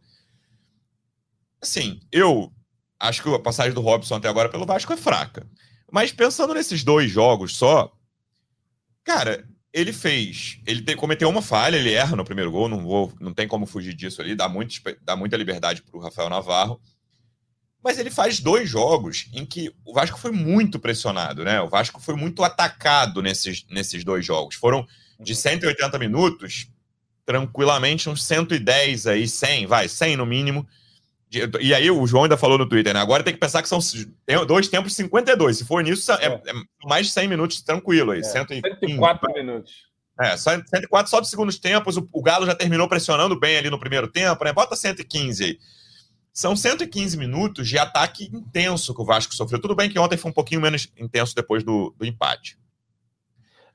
[1.62, 2.52] Assim, eu
[3.00, 5.48] acho que a passagem do Robson até agora pelo Vasco é fraca.
[5.92, 7.94] Mas pensando nesses dois jogos só,
[9.04, 10.60] cara, ele fez.
[10.66, 13.68] Ele te, cometeu uma falha, ele erra no primeiro gol, não, vou, não tem como
[13.68, 16.82] fugir disso ali, dá, muito, dá muita liberdade para o Rafael Navarro.
[17.84, 21.60] Mas ele faz dois jogos em que o Vasco foi muito pressionado, né?
[21.62, 24.56] O Vasco foi muito atacado nesses, nesses dois jogos.
[24.56, 24.88] Foram
[25.20, 26.68] de 180 minutos,
[27.26, 30.66] tranquilamente uns 110 aí, 100, vai, 100 no mínimo.
[31.60, 33.02] E aí o João ainda falou no Twitter, né?
[33.02, 33.80] Agora tem que pensar que são
[34.48, 35.58] dois tempos 52.
[35.58, 36.54] Se for nisso, é, é, é
[36.88, 38.20] mais de 100 minutos tranquilo aí.
[38.20, 39.74] É, 104 minutos.
[40.22, 41.98] É, só 104 só de segundos tempos.
[41.98, 44.54] O, o Galo já terminou pressionando bem ali no primeiro tempo, né?
[44.54, 45.60] Bota 115 aí.
[46.34, 49.62] São 115 minutos de ataque intenso que o Vasco sofreu.
[49.62, 52.58] Tudo bem que ontem foi um pouquinho menos intenso depois do, do empate.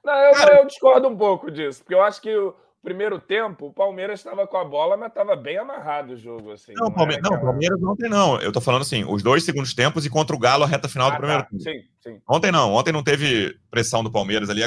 [0.05, 3.67] Não, eu, Cara, eu discordo um pouco disso, porque eu acho que o primeiro tempo
[3.67, 6.51] o Palmeiras estava com a bola, mas estava bem amarrado o jogo.
[6.51, 8.41] Assim, não, não, Palme não Palmeiras ontem não.
[8.41, 11.09] Eu tô falando assim, os dois segundos tempos e contra o Galo a reta final
[11.09, 11.49] ah, do primeiro tá.
[11.51, 11.63] tempo.
[11.63, 12.21] Sim, sim.
[12.29, 14.63] Ontem não, ontem não teve pressão do Palmeiras ali.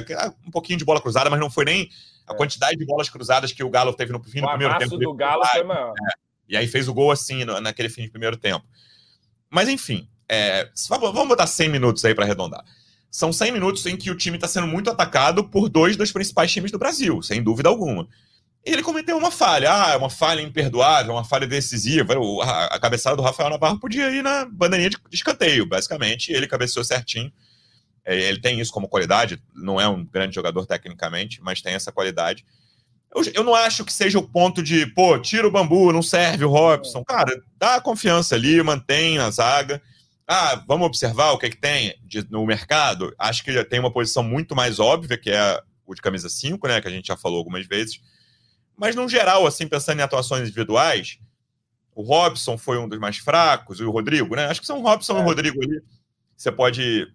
[0.47, 1.89] Um pouquinho de bola cruzada, mas não foi nem
[2.25, 2.38] a é.
[2.38, 4.95] quantidade de bolas cruzadas que o Galo teve no fim do primeiro tempo.
[4.95, 5.93] O do Galo foi maior.
[5.93, 6.31] É.
[6.52, 8.66] E aí fez o gol assim, no, naquele fim de primeiro tempo.
[9.50, 12.64] Mas enfim, é, vamos botar 100 minutos aí para arredondar.
[13.10, 16.52] São 100 minutos em que o time está sendo muito atacado por dois dos principais
[16.52, 18.08] times do Brasil, sem dúvida alguma.
[18.66, 19.70] E ele cometeu uma falha.
[19.74, 22.14] Ah, é uma falha imperdoável, uma falha decisiva.
[22.44, 26.32] A, cabeçada do Rafael Navarro podia ir na bandeirinha de, de escanteio, basicamente.
[26.32, 27.32] Ele cabeceou certinho.
[28.06, 29.42] É, ele tem isso como qualidade.
[29.56, 32.46] Não é um grande jogador tecnicamente, mas tem essa qualidade.
[33.13, 36.45] Eu, eu, não acho que seja o ponto de, pô, tira o bambu, não serve
[36.45, 37.04] o Robson.
[37.04, 39.82] Cara, dá confiança ali, mantém a zaga.
[40.26, 43.13] Ah, vamos observar o que, é que tem de, no mercado.
[43.19, 46.80] Acho que tem uma posição muito mais óbvia, que é o de camisa 5, né?
[46.80, 48.00] Que a gente já falou algumas vezes.
[48.78, 51.19] Mas, no geral, assim, pensando em atuações individuais,
[51.93, 54.45] O Robson foi um dos mais fracos, e o Rodrigo, né?
[54.45, 55.19] Acho que são o Robson é.
[55.19, 55.82] e o Rodrigo ali.
[56.38, 57.08] Você pode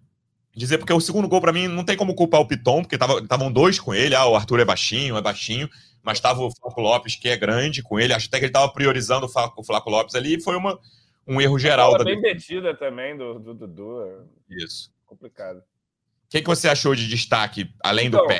[0.57, 3.51] dizer, porque o segundo gol, para mim, não tem como culpar o Piton, porque estavam
[3.51, 4.15] dois com ele.
[4.15, 5.69] Ah, o Arthur é baixinho, é baixinho,
[6.03, 8.13] mas estava o Flaco Lopes, que é grande, com ele.
[8.13, 10.79] Acho até que ele estava priorizando o Flaco, o Flaco Lopes ali, e foi uma,
[11.27, 11.97] um erro geral.
[11.97, 14.25] Da bem metida também do Dudu.
[14.49, 14.91] Isso.
[15.05, 15.57] Complicado.
[15.59, 18.39] O que, que você achou de destaque, além então, do pé?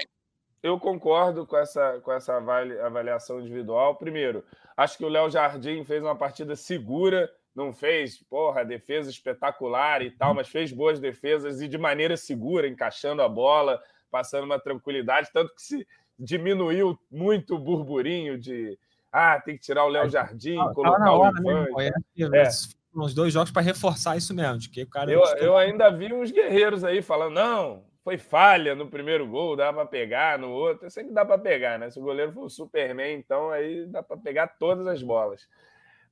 [0.62, 3.96] Eu concordo com essa, com essa avaliação individual.
[3.96, 4.44] Primeiro,
[4.76, 10.12] acho que o Léo Jardim fez uma partida segura, não fez, porra, defesa espetacular e
[10.12, 15.32] tal, mas fez boas defesas e de maneira segura, encaixando a bola, passando uma tranquilidade,
[15.34, 15.88] tanto que se
[16.20, 18.78] diminuiu muito o burburinho de
[19.12, 21.66] ah, tem que tirar o Léo Jardim, ah, colocar o Ivan.
[22.36, 22.48] É.
[22.96, 26.14] Uns dois jogos para reforçar isso mesmo, de que o cara eu, eu ainda vi
[26.14, 30.90] uns guerreiros aí falando, não, foi falha no primeiro gol, dá para pegar, no outro,
[30.92, 31.90] sempre dá para pegar, né?
[31.90, 35.48] Se o goleiro for o Superman, então aí dá para pegar todas as bolas.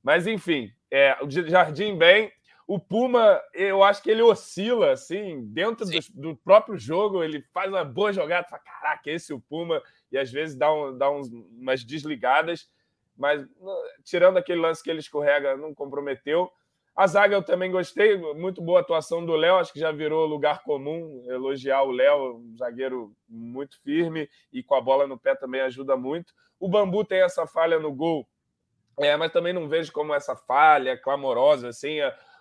[0.06, 2.30] Mas enfim, é, o Jardim bem,
[2.64, 7.68] o Puma, eu acho que ele oscila assim, dentro do, do, próprio jogo, ele faz
[7.72, 11.10] uma boa jogada, fala, caraca, esse é o Puma, e às vezes dá, um, dá
[11.10, 12.70] uns, umas desligadas,
[13.16, 13.44] mas
[14.04, 16.52] tirando aquele lance que ele escorrega, não comprometeu.
[16.94, 20.62] A zaga eu também gostei, muito boa atuação do Léo, acho que já virou lugar
[20.62, 25.62] comum elogiar o Léo, um zagueiro muito firme e com a bola no pé também
[25.62, 26.32] ajuda muito.
[26.60, 28.24] O Bambu tem essa falha no gol,
[28.98, 31.98] é, mas também não vejo como essa falha clamorosa assim.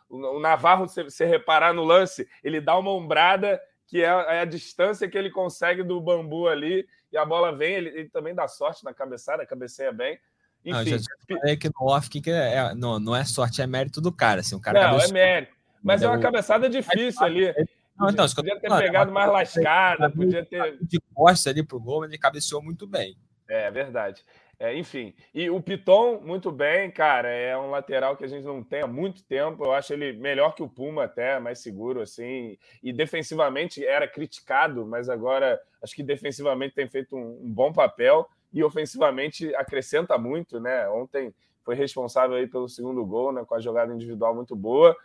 [0.09, 4.45] O Navarro, se você reparar no lance, ele dá uma ombrada que é, é a
[4.45, 8.47] distância que ele consegue do Bambu ali e a bola vem, ele, ele também dá
[8.47, 10.19] sorte na cabeçada, cabeceia bem.
[10.65, 10.91] Enfim.
[10.91, 14.01] Não, já falei que no off que é, é, não, não é sorte, é mérito
[14.01, 14.41] do cara.
[14.41, 15.55] Assim, o cara não, é mérito.
[15.83, 17.53] Mas é uma cabeçada difícil ali.
[17.97, 20.77] Não, então, podia ter pegado mais lascada, podia ter.
[20.81, 23.15] De costas ali pro gol, mas ele cabeceou muito bem.
[23.47, 24.25] É verdade.
[24.57, 27.27] É, enfim, e o Piton, muito bem, cara.
[27.29, 29.65] É um lateral que a gente não tem há muito tempo.
[29.65, 32.57] Eu acho ele melhor que o Puma, até, mais seguro, assim.
[32.81, 38.27] E defensivamente era criticado, mas agora acho que defensivamente tem feito um, um bom papel
[38.53, 40.87] e ofensivamente acrescenta muito, né?
[40.87, 43.43] Ontem foi responsável aí pelo segundo gol, né?
[43.45, 44.95] Com a jogada individual muito boa.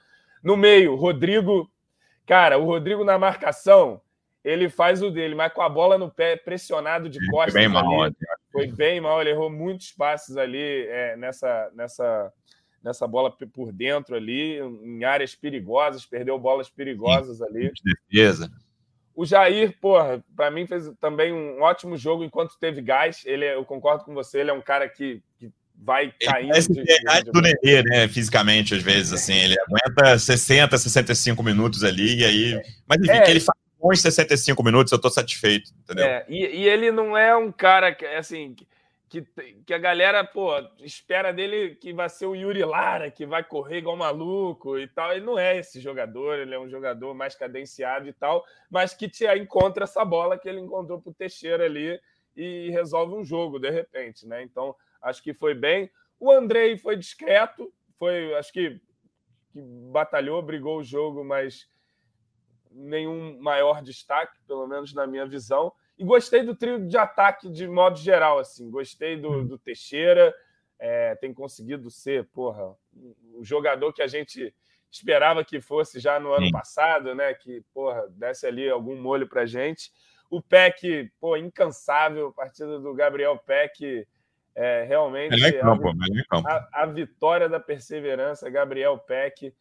[0.42, 1.68] No meio, Rodrigo,
[2.24, 4.00] cara, o Rodrigo na marcação,
[4.44, 7.54] ele faz o dele, mas com a bola no pé, pressionado de costas.
[7.54, 8.14] Bem mal, ali,
[8.52, 12.32] foi bem mal, ele errou muitos passes ali é, nessa, nessa,
[12.82, 17.72] nessa bola por dentro ali, em áreas perigosas, perdeu bolas perigosas Sim, ali.
[18.10, 18.50] Defesa.
[19.14, 23.22] O Jair, porra, para mim fez também um ótimo jogo enquanto teve gás.
[23.26, 26.54] Ele, é, eu concordo com você, ele é um cara que, que vai caindo.
[26.54, 27.30] Ele de, de, de...
[27.30, 28.08] do Nenê, né?
[28.08, 32.62] Fisicamente, às vezes, assim, ele aguenta 60, 65 minutos ali, e aí.
[32.86, 36.04] Mas enfim, é, que ele faz bons 65 minutos, eu tô satisfeito, entendeu?
[36.04, 38.54] É, e, e, ele não é um cara que, assim,
[39.08, 39.26] que,
[39.66, 43.78] que a galera, pô, espera dele que vai ser o Yuri Lara, que vai correr
[43.78, 45.12] igual maluco e tal.
[45.12, 49.08] Ele não é esse jogador, ele é um jogador mais cadenciado e tal, mas que
[49.08, 52.00] te encontra essa bola que ele encontrou pro Teixeira ali
[52.36, 54.42] e resolve um jogo, de repente, né?
[54.42, 55.90] Então, acho que foi bem.
[56.20, 58.80] O Andrei foi discreto, foi, acho que,
[59.52, 61.66] que batalhou, brigou o jogo, mas
[62.70, 65.72] nenhum maior destaque, pelo menos na minha visão.
[65.98, 68.70] E gostei do trio de ataque de modo geral, assim.
[68.70, 69.46] Gostei do, hum.
[69.46, 70.34] do Teixeira,
[70.78, 72.74] é, tem conseguido ser, porra,
[73.34, 74.54] o jogador que a gente
[74.90, 76.52] esperava que fosse já no ano Sim.
[76.52, 77.34] passado, né?
[77.34, 79.92] Que, porra, desse ali algum molho pra gente.
[80.30, 84.06] O Peck, pô, incansável, a partida do Gabriel Peck,
[84.54, 85.88] é, realmente é campo,
[86.30, 89.54] a, a, a, vitória da perseverança, Gabriel Peck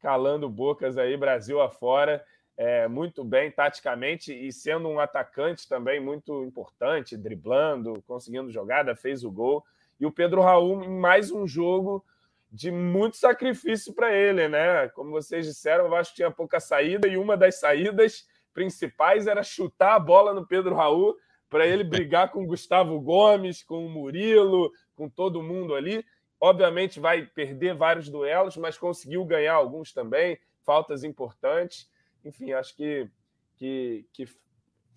[0.00, 2.24] calando bocas aí, Brasil afora
[2.56, 9.24] é, muito bem taticamente e sendo um atacante também muito importante, driblando, conseguindo jogada, fez
[9.24, 9.64] o gol.
[10.00, 12.04] E o Pedro Raul em mais um jogo
[12.50, 14.88] de muito sacrifício para ele, né?
[14.90, 19.94] Como vocês disseram, o Vasco tinha pouca saída e uma das saídas principais era chutar
[19.94, 21.14] a bola no Pedro Raul
[21.50, 26.04] para ele brigar com o Gustavo Gomes, com o Murilo, com todo mundo ali.
[26.40, 31.88] Obviamente vai perder vários duelos, mas conseguiu ganhar alguns também, faltas importantes
[32.26, 33.08] enfim, acho que,
[33.56, 34.26] que, que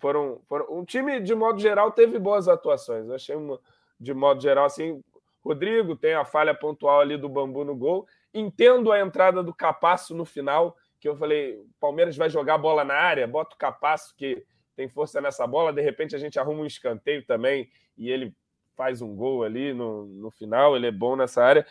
[0.00, 0.66] foram, foram.
[0.68, 3.06] O time, de modo geral, teve boas atuações.
[3.06, 3.60] Eu achei, uma,
[3.98, 5.02] de modo geral, assim.
[5.42, 8.06] Rodrigo tem a falha pontual ali do bambu no gol.
[8.34, 12.84] Entendo a entrada do Capasso no final, que eu falei: o Palmeiras vai jogar bola
[12.84, 14.44] na área, bota o Capasso, que
[14.76, 15.72] tem força nessa bola.
[15.72, 18.34] De repente a gente arruma um escanteio também e ele
[18.76, 20.76] faz um gol ali no, no final.
[20.76, 21.66] Ele é bom nessa área.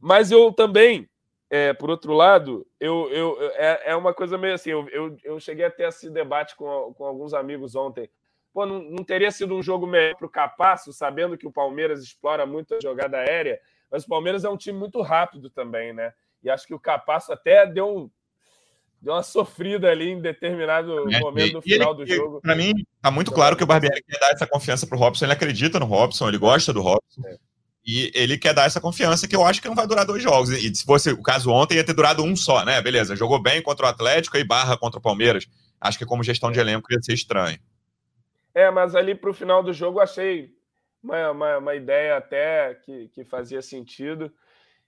[0.00, 1.08] Mas eu também
[1.54, 5.38] é, por outro lado, eu, eu, é, é uma coisa meio assim, eu, eu, eu
[5.38, 8.08] cheguei a ter esse debate com, com alguns amigos ontem.
[8.54, 12.02] Pô, não, não teria sido um jogo melhor para o Capasso, sabendo que o Palmeiras
[12.02, 13.60] explora muito a jogada aérea,
[13.90, 16.14] Mas o Palmeiras é um time muito rápido também, né?
[16.42, 18.10] E acho que o Capasso até deu,
[18.98, 22.40] deu uma sofrida ali em determinado é, momento do final ele, do jogo.
[22.40, 25.26] Para mim, tá muito claro que o Barbieri quer dar essa confiança pro Robson.
[25.26, 27.20] Ele acredita no Robson, ele gosta do Robson.
[27.26, 27.36] É.
[27.84, 30.50] E ele quer dar essa confiança que eu acho que não vai durar dois jogos.
[30.50, 32.80] E se fosse o caso ontem, ia ter durado um só, né?
[32.80, 35.48] Beleza, jogou bem contra o Atlético e barra contra o Palmeiras.
[35.80, 37.58] Acho que como gestão de elenco ia ser estranho.
[38.54, 40.54] É, mas ali para o final do jogo achei
[41.02, 44.32] uma, uma, uma, ideia até que, que fazia sentido.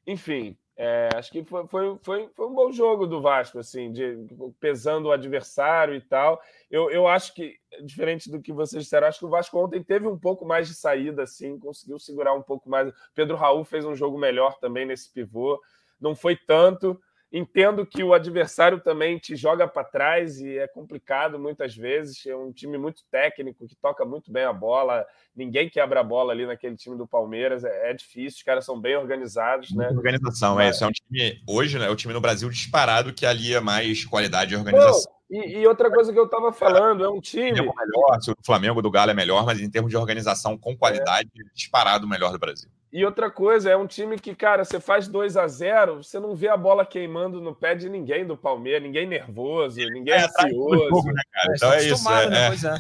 [0.07, 4.17] Enfim, é, acho que foi, foi, foi, foi, um bom jogo do Vasco, assim, de,
[4.59, 6.41] pesando o adversário e tal.
[6.69, 10.09] Eu, eu acho que, diferente do que vocês disseram, acho que o Vasco ontem teve
[10.09, 12.93] um pouco mais de saída, assim, conseguiu segurar um pouco mais.
[13.15, 15.61] Pedro Raul fez um jogo melhor também nesse pivô.
[16.01, 17.01] Não foi tanto,
[17.37, 22.25] Entendo que o adversário também te joga para trás e é complicado muitas vezes.
[22.25, 25.05] É um time muito técnico que toca muito bem a bola.
[25.35, 27.65] Ninguém quebra a bola ali naquele time do Palmeiras.
[27.65, 29.89] É, é difícil, os caras são bem organizados, né?
[29.89, 30.85] Organização, é isso.
[30.85, 34.55] É um time, hoje, né, é o time no Brasil disparado que alia mais qualidade
[34.55, 35.13] e organização.
[35.31, 37.59] E, e, outra coisa que eu estava falando, é um time.
[37.59, 40.77] É melhor, se o Flamengo do Galo é melhor, mas em termos de organização com
[40.77, 41.43] qualidade, é.
[41.55, 42.71] disparado o melhor do Brasil.
[42.93, 46.35] E outra coisa, é um time que, cara, você faz 2 a 0 você não
[46.37, 50.89] vê a bola queimando no pé de ninguém do Palmeiras, ninguém nervoso, ninguém é, ansioso.
[50.89, 51.55] Jogo, né, cara?
[51.57, 52.13] Então é isso.
[52.13, 52.49] É, né?
[52.49, 52.77] Pois é.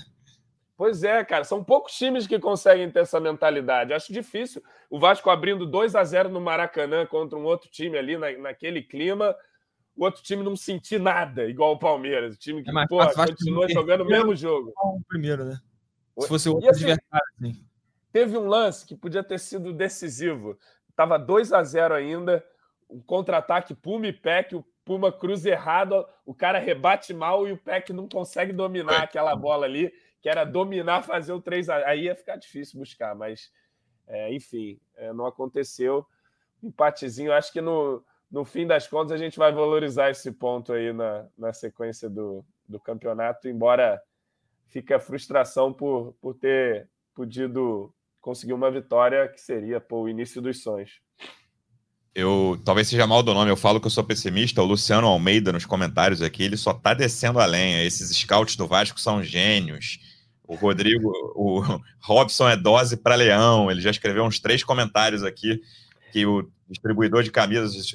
[0.76, 3.92] Pois é, cara, são poucos times que conseguem ter essa mentalidade.
[3.92, 8.16] Acho difícil o Vasco abrindo 2 a 0 no Maracanã contra um outro time ali
[8.16, 9.34] na, naquele clima,
[9.96, 12.34] o outro time não sentir nada, igual o Palmeiras.
[12.34, 14.72] O time que, é, porra, continua jogando o mesmo jogo.
[14.76, 15.58] O primeiro, né?
[16.18, 17.64] Se fosse outro assim, adversário, assim.
[18.12, 20.58] Teve um lance que podia ter sido decisivo.
[20.94, 22.44] Tava 2 a 0 ainda,
[22.88, 27.56] um contra-ataque Puma e Peck, o Puma cruza errado, o cara rebate mal e o
[27.56, 32.04] Peck não consegue dominar aquela bola ali, que era dominar, fazer o 3 a Aí
[32.04, 33.50] ia ficar difícil buscar, mas
[34.06, 36.06] é, enfim, é, não aconteceu.
[36.62, 38.04] Empatezinho, acho que no,
[38.34, 42.44] no fim das contas a gente vai valorizar esse ponto aí na, na sequência do,
[42.68, 44.02] do campeonato, embora
[44.66, 50.42] fique a frustração por, por ter podido conseguir uma vitória que seria pô, o início
[50.42, 50.98] dos sonhos.
[52.12, 54.60] Eu talvez seja mal do nome, eu falo que eu sou pessimista.
[54.60, 57.84] O Luciano Almeida nos comentários aqui, ele só tá descendo a lenha.
[57.84, 60.00] Esses scouts do Vasco são gênios.
[60.42, 61.62] O Rodrigo, o
[62.02, 63.70] Robson é dose para leão.
[63.70, 65.60] Ele já escreveu uns três comentários aqui
[66.12, 67.94] que o distribuidor de camisas,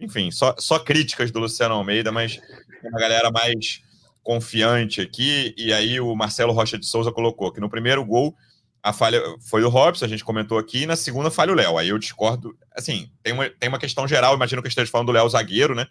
[0.00, 2.40] enfim, só, só críticas do Luciano Almeida, mas
[2.82, 3.82] uma galera mais
[4.22, 5.54] confiante aqui.
[5.56, 8.34] E aí o Marcelo Rocha de Souza colocou que no primeiro gol
[8.82, 11.76] a falha foi do Robson, a gente comentou aqui, e na segunda falha o Léo.
[11.76, 12.56] Aí eu discordo.
[12.74, 15.86] Assim, tem uma, tem uma questão geral, imagino que esteja falando do Léo zagueiro, né?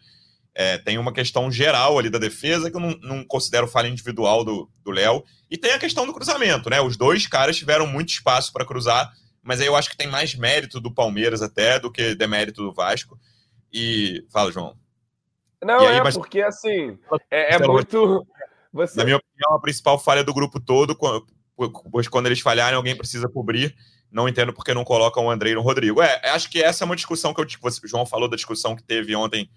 [0.55, 4.43] É, tem uma questão geral ali da defesa que eu não, não considero falha individual
[4.43, 5.23] do Léo.
[5.49, 6.81] E tem a questão do cruzamento, né?
[6.81, 9.11] Os dois caras tiveram muito espaço para cruzar,
[9.43, 12.73] mas aí eu acho que tem mais mérito do Palmeiras até do que demérito do
[12.73, 13.19] Vasco.
[13.71, 14.25] E.
[14.31, 14.75] Fala, João.
[15.61, 16.15] Não, aí, é mas...
[16.15, 16.97] porque assim.
[17.29, 18.25] É, é muito.
[18.71, 18.97] Você...
[18.97, 20.95] Na minha opinião, a principal falha do grupo todo,
[21.91, 23.75] pois quando eles falharem, alguém precisa cobrir.
[24.11, 26.01] Não entendo porque não colocam o Andrei no Rodrigo.
[26.01, 28.83] É, acho que essa é uma discussão que eu, o João falou da discussão que
[28.83, 29.49] teve ontem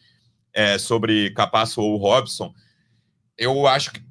[0.52, 2.52] é, sobre Capasso ou Robson.
[3.36, 4.02] Eu acho que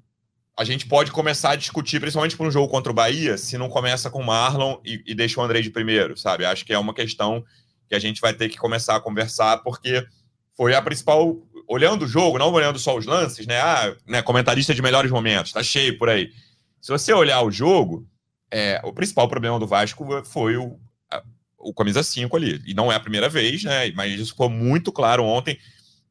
[0.58, 3.70] a gente pode começar a discutir, principalmente para um jogo contra o Bahia, se não
[3.70, 6.46] começa com o Marlon e, e deixa o Andrei de primeiro, sabe?
[6.46, 7.44] Acho que é uma questão
[7.91, 10.08] que a gente vai ter que começar a conversar, porque
[10.56, 11.38] foi a principal.
[11.67, 13.60] Olhando o jogo, não olhando só os lances, né?
[13.60, 16.32] Ah, né, comentarista de melhores momentos, tá cheio por aí.
[16.80, 18.08] Se você olhar o jogo,
[18.49, 21.21] é, o principal problema do Vasco foi o, a,
[21.58, 22.62] o camisa 5 ali.
[22.65, 23.91] E não é a primeira vez, né?
[23.91, 25.58] Mas isso ficou muito claro ontem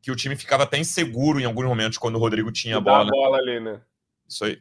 [0.03, 3.09] que o time ficava até inseguro em alguns momentos quando o Rodrigo tinha a bola.
[3.09, 3.81] A bola ali, né?
[4.29, 4.61] Isso aí.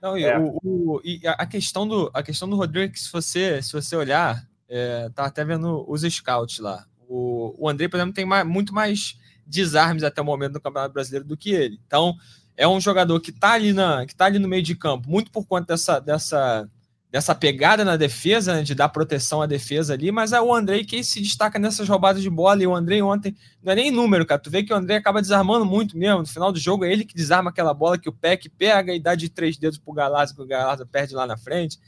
[0.00, 0.38] Não, e, é.
[0.38, 3.72] o, o, e a questão do a questão do Rodrigo é que se você se
[3.72, 6.84] você olhar, é, tá até vendo os scouts lá.
[7.08, 10.92] O, o André, por exemplo, tem mais, muito mais desarmes até o momento no Campeonato
[10.92, 11.78] Brasileiro do que ele.
[11.86, 12.14] Então,
[12.56, 15.30] é um jogador que está ali, na, que tá ali no meio de campo, muito
[15.30, 16.68] por conta dessa, dessa,
[17.10, 20.84] dessa pegada na defesa, né, de dar proteção à defesa ali, mas é o Andrei
[20.84, 24.24] que se destaca nessas roubadas de bola, e o Andrei ontem, não é nem número,
[24.24, 26.92] cara, tu vê que o Andrei acaba desarmando muito mesmo, no final do jogo é
[26.92, 29.92] ele que desarma aquela bola que o Peck pega e dá de três dedos pro
[29.92, 31.78] Galazzi, que o Galazzi perde lá na frente,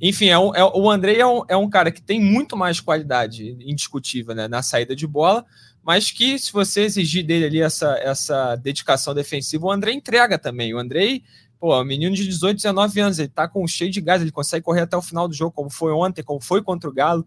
[0.00, 2.80] enfim, é um, é, o Andrei é um, é um cara que tem muito mais
[2.80, 5.44] qualidade indiscutível né, na saída de bola,
[5.82, 10.72] mas que se você exigir dele ali essa, essa dedicação defensiva, o André entrega também.
[10.74, 11.22] O André,
[11.58, 14.30] pô, é um menino de 18, 19 anos, ele tá com cheio de gás, ele
[14.30, 17.26] consegue correr até o final do jogo, como foi ontem, como foi contra o Galo.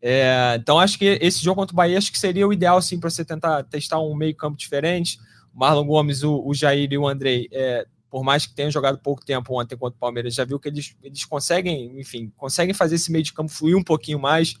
[0.00, 3.00] É, então acho que esse jogo contra o Bahia acho que seria o ideal sim
[3.00, 5.18] para você tentar testar um meio campo diferente.
[5.54, 8.98] O Marlon Gomes, o, o Jair e o Andrei, é, por mais que tenham jogado
[8.98, 12.94] pouco tempo ontem contra o Palmeiras, já viu que eles, eles conseguem, enfim, conseguem fazer
[12.94, 14.56] esse meio de campo fluir um pouquinho mais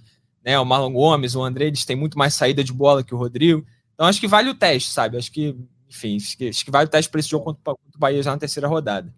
[0.48, 0.58] né?
[0.58, 3.66] O Marlon Gomes, o André, eles têm muito mais saída de bola que o Rodrigo.
[3.94, 5.16] Então acho que vale o teste, sabe?
[5.16, 5.56] Acho que,
[5.88, 8.30] enfim, acho que, acho que vale o teste para esse jogo contra, o Bahia já
[8.30, 9.12] na terceira rodada.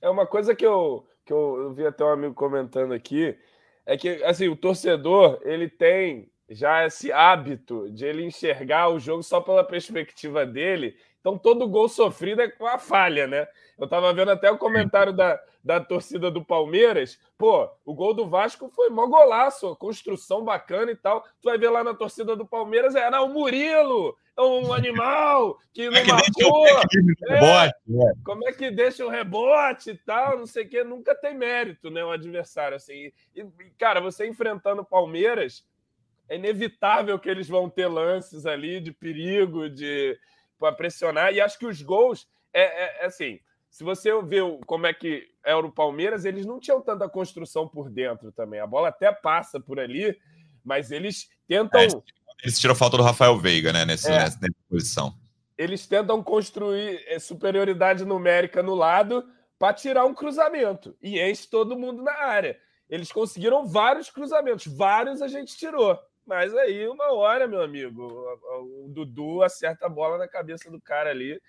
[0.00, 3.36] É uma coisa que eu, que eu vi até um amigo comentando aqui,
[3.86, 9.22] é que assim, o torcedor ele tem já esse hábito de ele enxergar o jogo
[9.22, 10.96] só pela perspectiva dele.
[11.28, 13.46] Então, todo gol sofrido é com a falha, né?
[13.78, 17.18] Eu estava vendo até o comentário da, da torcida do Palmeiras.
[17.36, 21.20] Pô, o gol do Vasco foi mó golaço, construção bacana e tal.
[21.20, 25.90] Tu vai ver lá na torcida do Palmeiras, é, o Murilo, é um animal que
[25.90, 26.66] não é que marcou.
[26.66, 28.12] É, rebote, né?
[28.24, 30.82] Como é que deixa o rebote e tal, não sei o quê.
[30.82, 32.76] Nunca tem mérito, né, o adversário.
[32.76, 33.12] Assim.
[33.36, 33.44] E,
[33.78, 35.62] cara, você enfrentando o Palmeiras
[36.26, 40.18] é inevitável que eles vão ter lances ali de perigo, de
[40.58, 41.32] para pressionar.
[41.32, 43.38] E acho que os gols é, é, é, assim.
[43.70, 47.90] Se você vê como é que era o Palmeiras, eles não tinham tanta construção por
[47.90, 48.60] dentro também.
[48.60, 50.18] A bola até passa por ali,
[50.64, 51.80] mas eles tentam.
[51.80, 51.86] É,
[52.42, 53.84] eles tiram falta do Rafael Veiga, né?
[53.84, 54.18] Nessa, é.
[54.20, 55.14] nessa posição.
[55.56, 61.78] Eles tentam construir é, superioridade numérica no lado para tirar um cruzamento e enche todo
[61.78, 62.58] mundo na área.
[62.88, 65.98] Eles conseguiram vários cruzamentos, vários a gente tirou.
[66.28, 71.08] Mas aí, uma hora, meu amigo, o Dudu acerta a bola na cabeça do cara
[71.08, 71.40] ali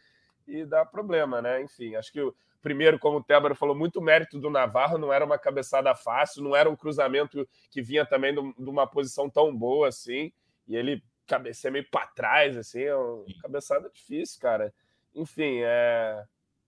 [0.47, 1.61] e dá problema, né?
[1.61, 5.25] Enfim, acho que o primeiro, como o Tébaro falou, muito mérito do Navarro, não era
[5.25, 9.89] uma cabeçada fácil, não era um cruzamento que vinha também de uma posição tão boa
[9.89, 10.31] assim,
[10.65, 14.73] e ele cabeceia meio para trás, assim, é uma cabeçada difícil, cara.
[15.13, 16.23] Enfim, é,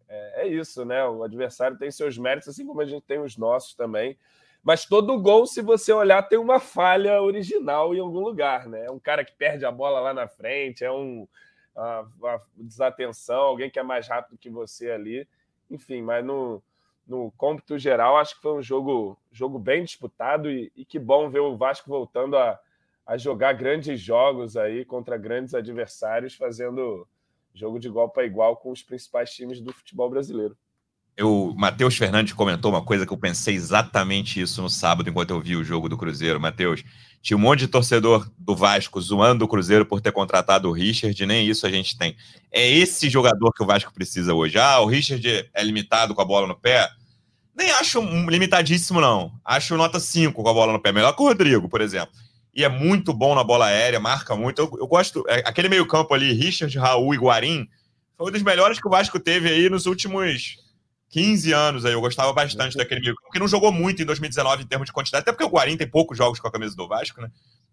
[0.10, 1.02] é, é isso, né?
[1.06, 4.18] O adversário tem seus méritos, assim como a gente tem os nossos também.
[4.64, 8.86] Mas todo gol, se você olhar, tem uma falha original em algum lugar, né?
[8.86, 11.28] É um cara que perde a bola lá na frente, é um,
[11.76, 15.28] uma, uma desatenção, alguém que é mais rápido que você ali.
[15.70, 16.62] Enfim, mas no,
[17.08, 21.28] no cômputo geral, acho que foi um jogo, jogo bem disputado e, e que bom
[21.30, 22.60] ver o Vasco voltando a,
[23.06, 27.08] a jogar grandes jogos aí contra grandes adversários, fazendo
[27.52, 30.56] jogo de igual para igual com os principais times do futebol brasileiro
[31.24, 35.42] o Matheus Fernandes comentou uma coisa que eu pensei exatamente isso no sábado, enquanto eu
[35.42, 36.40] vi o jogo do Cruzeiro.
[36.40, 36.84] Matheus,
[37.22, 41.26] tinha um monte de torcedor do Vasco zoando o Cruzeiro por ter contratado o Richard,
[41.26, 42.16] nem isso a gente tem.
[42.52, 44.58] É esse jogador que o Vasco precisa hoje.
[44.58, 46.90] Ah, o Richard é limitado com a bola no pé.
[47.56, 49.32] Nem acho limitadíssimo, não.
[49.46, 50.92] Acho nota 5 com a bola no pé.
[50.92, 52.14] Melhor que o Rodrigo, por exemplo.
[52.54, 54.60] E é muito bom na bola aérea, marca muito.
[54.60, 55.24] Eu, eu gosto.
[55.28, 57.68] É, aquele meio-campo ali, Richard, Raul e Guarim,
[58.18, 60.58] foi um dos melhores que o Vasco teve aí nos últimos
[61.12, 64.66] 15 anos aí, eu gostava bastante daquele meio porque não jogou muito em 2019 em
[64.66, 67.22] termos de quantidade, até porque o Guarim tem poucos jogos com a camisa do Vasco,
[67.22, 67.30] né?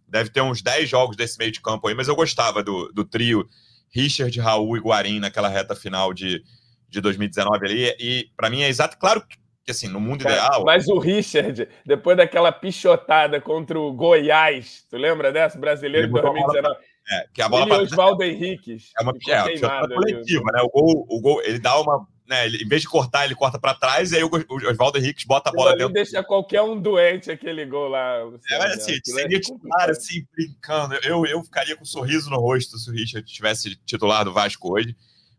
[0.08, 3.04] Deve ter uns 10 jogos desse meio de campo aí, mas eu gostava do, do
[3.04, 3.48] trio
[3.94, 6.42] Richard, Raul e Guarim naquela reta final de,
[6.88, 9.24] de 2019 ali, e para mim é exato, claro
[9.64, 10.64] que assim, no mundo ideal.
[10.64, 15.58] Mas o Richard, depois daquela pichotada contra o Goiás, tu lembra dessa?
[15.58, 16.76] Brasileiro de 2019.
[17.10, 18.90] É, que a bola ele e Oswaldo Henriques.
[18.98, 19.58] É uma é,
[19.94, 20.60] coletiva, né?
[20.62, 23.58] O gol, o gol, ele dá uma né, ele, em vez de cortar, ele corta
[23.58, 25.94] para trás, e aí o, o Oswaldo Henrique bota a bola dentro.
[25.94, 28.18] deixa qualquer um doente aquele gol lá.
[28.50, 30.94] É, mas assim, seria titular, assim, brincando.
[31.02, 34.74] Eu, eu ficaria com um sorriso no rosto se o Richard tivesse titular do Vasco
[34.74, 34.94] hoje.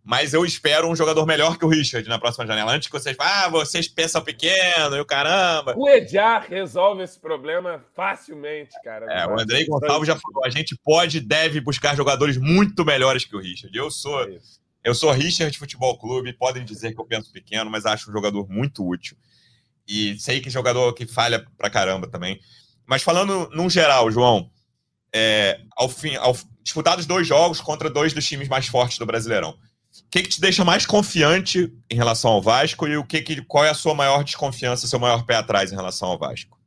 [0.10, 2.74] Mas eu espero um jogador melhor que o Richard na próxima janela.
[2.74, 5.76] Antes que vocês falem, ah, vocês pensam pequeno e o caramba.
[5.78, 9.06] O Ediar resolve esse problema facilmente, cara.
[9.06, 13.24] É, o Andrei Gonçalves já falou: a gente pode e deve buscar jogadores muito melhores
[13.24, 13.78] que o Richard.
[13.78, 14.24] Eu sou.
[14.24, 14.40] É
[14.84, 18.50] eu sou Richard Futebol Clube, podem dizer que eu penso pequeno, mas acho um jogador
[18.50, 19.16] muito útil.
[19.88, 22.40] E sei que é jogador que falha pra caramba também.
[22.84, 24.50] Mas falando num geral, João,
[25.14, 29.56] é, ao fim, ao, disputados dois jogos contra dois dos times mais fortes do Brasileirão.
[30.12, 33.64] Que, que te deixa mais confiante em relação ao Vasco e o que, que qual
[33.64, 36.58] é a sua maior desconfiança, seu maior pé atrás em relação ao Vasco?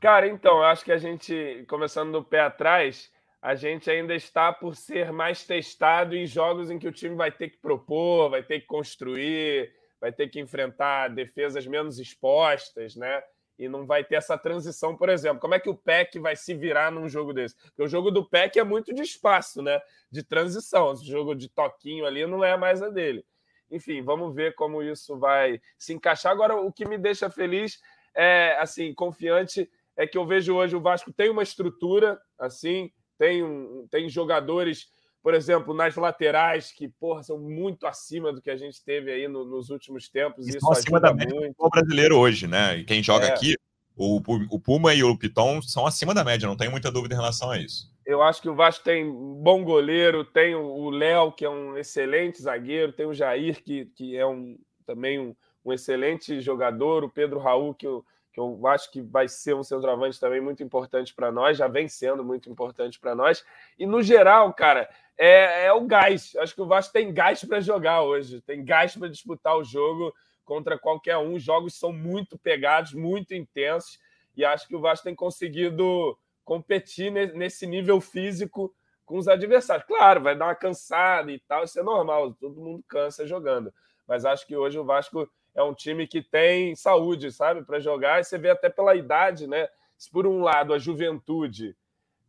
[0.00, 3.10] Cara, então, eu acho que a gente, começando do pé atrás,
[3.40, 7.30] a gente ainda está por ser mais testado em jogos em que o time vai
[7.30, 13.22] ter que propor, vai ter que construir, vai ter que enfrentar defesas menos expostas, né?
[13.58, 15.40] E não vai ter essa transição, por exemplo.
[15.40, 17.54] Como é que o PEC vai se virar num jogo desse?
[17.56, 19.80] Porque o jogo do PEC é muito de espaço, né?
[20.10, 20.92] De transição.
[20.92, 23.24] O jogo de toquinho ali não é mais a dele.
[23.70, 26.32] Enfim, vamos ver como isso vai se encaixar.
[26.32, 27.80] Agora, o que me deixa feliz
[28.14, 33.42] é, assim, confiante, é que eu vejo hoje o Vasco tem uma estrutura, assim, tem,
[33.42, 34.88] um, tem jogadores,
[35.24, 39.26] por exemplo, nas laterais, que porra, são muito acima do que a gente teve aí
[39.26, 40.46] no, nos últimos tempos.
[40.46, 41.56] Isso, isso acima da média muito.
[41.56, 42.76] do brasileiro hoje, né?
[42.76, 43.30] E quem joga é.
[43.30, 43.56] aqui,
[43.96, 44.20] o,
[44.50, 47.50] o Puma e o Piton são acima da média, não tem muita dúvida em relação
[47.50, 47.90] a isso.
[48.04, 52.42] Eu acho que o Vasco tem bom goleiro, tem o Léo, que é um excelente
[52.42, 57.38] zagueiro, tem o Jair, que, que é um, também um, um excelente jogador, o Pedro
[57.38, 58.04] Raul, que eu,
[58.34, 61.86] que eu acho que vai ser um centroavante também muito importante para nós, já vem
[61.86, 63.44] sendo muito importante para nós.
[63.78, 66.34] E no geral, cara, é, é, o gás.
[66.36, 70.12] Acho que o Vasco tem gás para jogar hoje, tem gás para disputar o jogo
[70.44, 71.34] contra qualquer um.
[71.34, 74.00] Os jogos são muito pegados, muito intensos,
[74.36, 78.74] e acho que o Vasco tem conseguido competir nesse nível físico
[79.06, 79.86] com os adversários.
[79.86, 83.72] Claro, vai dar uma cansada e tal, isso é normal, todo mundo cansa jogando.
[84.08, 88.20] Mas acho que hoje o Vasco é um time que tem saúde, sabe, para jogar.
[88.20, 89.68] E você vê até pela idade, né?
[89.96, 91.76] Se por um lado a juventude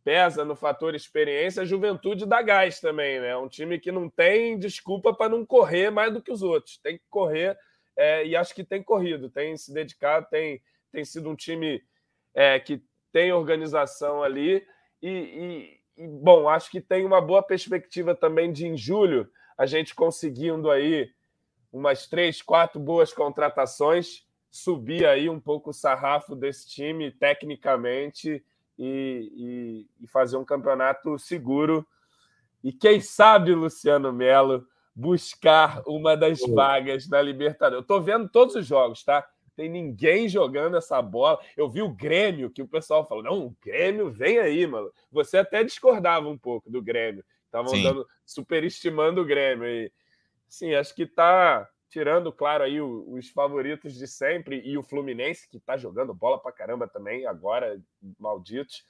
[0.04, 3.30] pesa no fator experiência, a juventude dá gás também, né?
[3.30, 6.78] É um time que não tem desculpa para não correr mais do que os outros.
[6.78, 7.58] Tem que correr
[7.96, 10.62] é, e acho que tem corrido, tem se dedicado, tem,
[10.92, 11.82] tem sido um time
[12.32, 14.64] é, que tem organização ali
[15.02, 19.64] e, e, e, bom, acho que tem uma boa perspectiva também de em julho a
[19.64, 21.10] gente conseguindo aí
[21.76, 28.42] umas três, quatro boas contratações, subir aí um pouco o sarrafo desse time tecnicamente
[28.78, 31.86] e, e, e fazer um campeonato seguro.
[32.64, 37.76] E quem sabe, Luciano Melo, buscar uma das vagas na Libertadores.
[37.76, 39.28] Eu estou vendo todos os jogos, tá?
[39.54, 41.38] Tem ninguém jogando essa bola.
[41.56, 44.90] Eu vi o Grêmio, que o pessoal falou: não, o Grêmio vem aí, mano.
[45.12, 47.22] Você até discordava um pouco do Grêmio.
[47.44, 49.66] Estavam superestimando o Grêmio.
[49.66, 49.92] E
[50.48, 55.56] Sim, acho que está tirando, claro, aí os favoritos de sempre e o Fluminense, que
[55.56, 57.80] está jogando bola para caramba também, agora,
[58.18, 58.84] malditos.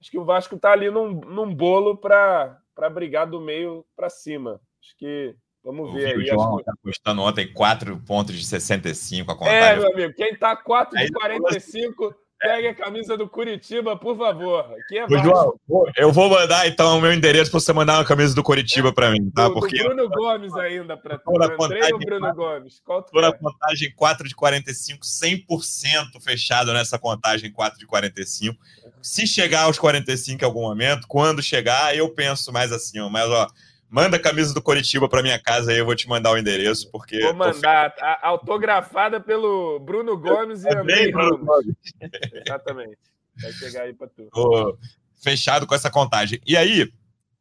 [0.00, 2.60] Acho que o Vasco está ali num, num bolo para
[2.92, 4.60] brigar do meio para cima.
[4.80, 5.34] Acho que
[5.66, 6.16] Vamos ver aí.
[6.18, 9.66] O João está postando ontem 4 pontos de 65 a é, contagem.
[9.66, 14.60] É, meu amigo, quem está 4 de 45 Pegue a camisa do Curitiba, por favor.
[14.78, 15.58] Aqui é João,
[15.96, 19.10] eu vou mandar então o meu endereço para você mandar uma camisa do Curitiba para
[19.10, 19.48] mim, tá?
[19.48, 21.30] Do, Porque do Bruno Gomes ainda para tu.
[21.62, 22.74] Andrei ou Bruno Gomes?
[22.74, 28.56] Estou na contagem 4 de 45, 100% fechado nessa contagem 4 de 45.
[29.00, 33.30] Se chegar aos 45 em algum momento, quando chegar, eu penso mais assim, ó, mas
[33.30, 33.46] ó,
[33.88, 36.90] Manda a camisa do Coritiba para minha casa aí, eu vou te mandar o endereço,
[36.90, 37.20] porque.
[37.20, 38.04] Vou mandar, tô...
[38.22, 41.66] autografada pelo Bruno Gomes e André Ramos.
[42.44, 42.98] Exatamente.
[43.40, 44.28] Vai chegar aí para tu.
[44.32, 44.76] Tô
[45.22, 46.40] fechado com essa contagem.
[46.44, 46.90] E aí,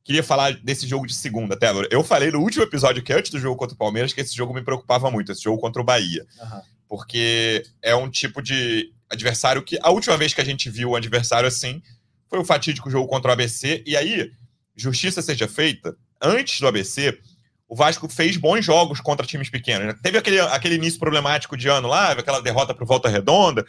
[0.03, 1.87] queria falar desse jogo de segunda, Télora.
[1.89, 4.53] Eu falei no último episódio, que antes do jogo contra o Palmeiras, que esse jogo
[4.53, 6.25] me preocupava muito, esse jogo contra o Bahia.
[6.39, 6.61] Uhum.
[6.87, 9.79] Porque é um tipo de adversário que.
[9.81, 11.81] A última vez que a gente viu um adversário assim
[12.29, 13.83] foi o fatídico jogo contra o ABC.
[13.83, 14.31] E aí,
[14.75, 17.19] justiça seja feita antes do ABC,
[17.67, 19.87] o Vasco fez bons jogos contra times pequenos.
[19.87, 19.95] Né?
[20.01, 23.65] Teve aquele, aquele início problemático de ano lá, aquela derrota para Volta Redonda,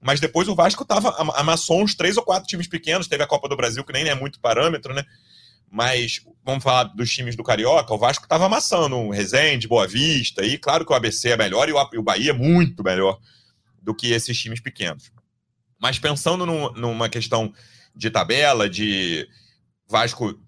[0.00, 3.08] mas depois o Vasco tava, amassou uns três ou quatro times pequenos.
[3.08, 5.04] Teve a Copa do Brasil, que nem é muito parâmetro, né?
[5.70, 7.92] Mas vamos falar dos times do Carioca.
[7.92, 11.68] O Vasco estava amassando um Resende, Boa Vista, e claro que o ABC é melhor
[11.68, 13.18] e o, Bahia é muito melhor
[13.82, 15.10] do que esses times pequenos.
[15.78, 17.52] Mas pensando no, numa questão
[17.94, 19.28] de tabela, de
[19.88, 20.38] Vasco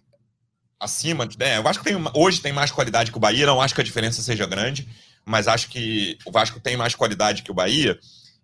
[0.81, 1.29] acima.
[1.39, 1.59] Né?
[1.59, 3.85] Eu acho que tem, hoje tem mais qualidade que o Bahia, não acho que a
[3.85, 4.89] diferença seja grande,
[5.25, 7.99] mas acho que o Vasco tem mais qualidade que o Bahia.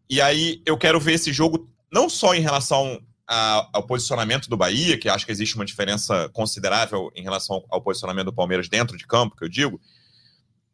[0.08, 4.56] E aí eu quero ver esse jogo não só em relação a, ao posicionamento do
[4.56, 8.96] Bahia, que acho que existe uma diferença considerável em relação ao posicionamento do Palmeiras dentro
[8.96, 9.80] de campo, que eu digo.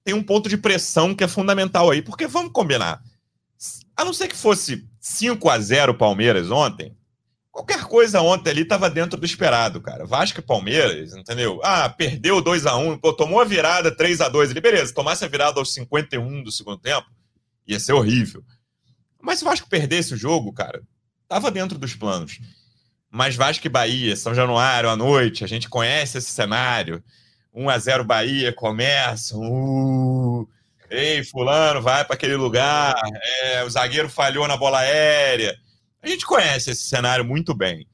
[0.04, 3.00] Tem um ponto de pressão que é fundamental aí, porque vamos combinar.
[3.96, 6.96] A não ser que fosse 5 a 0 Palmeiras ontem,
[7.52, 10.06] Qualquer coisa ontem ali estava dentro do esperado, cara.
[10.06, 11.60] Vasco e Palmeiras, entendeu?
[11.62, 14.94] Ah, perdeu 2 a 1 pô, tomou a virada 3 a 2 ali, beleza.
[14.94, 17.06] Tomasse a virada aos 51 do segundo tempo,
[17.66, 18.42] ia ser horrível.
[19.20, 20.82] Mas se o Vasco perdesse o jogo, cara,
[21.28, 22.40] tava dentro dos planos.
[23.10, 27.04] Mas Vasco e Bahia, São Januário à noite, a gente conhece esse cenário.
[27.52, 29.36] 1 a 0 Bahia, começa.
[29.36, 30.48] Uh,
[30.88, 32.94] ei, fulano, vai para aquele lugar.
[33.42, 35.54] É, o zagueiro falhou na bola aérea
[36.02, 37.86] a gente conhece esse cenário muito bem.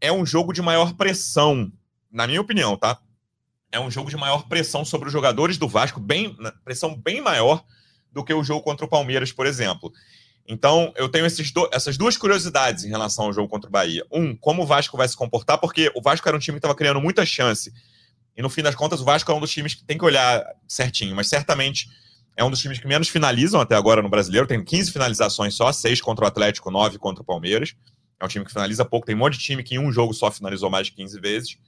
[0.00, 1.70] É um jogo de maior pressão,
[2.10, 2.98] na minha opinião, tá?
[3.70, 7.64] É um jogo de maior pressão sobre os jogadores do Vasco, bem, pressão bem maior
[8.10, 9.92] do que o jogo contra o Palmeiras, por exemplo.
[10.48, 14.06] Então, eu tenho do, essas duas curiosidades em relação ao jogo contra o Bahia.
[14.10, 16.74] Um, como o Vasco vai se comportar, porque o Vasco era um time que estava
[16.74, 17.72] criando muita chance.
[18.36, 20.44] E no fim das contas, o Vasco é um dos times que tem que olhar
[20.68, 21.88] certinho, mas certamente
[22.36, 24.46] é um dos times que menos finalizam até agora no brasileiro.
[24.46, 27.74] Tem 15 finalizações só, 6 contra o Atlético, 9 contra o Palmeiras.
[28.20, 29.06] É um time que finaliza pouco.
[29.06, 31.58] Tem um monte de time que em um jogo só finalizou mais de 15 vezes.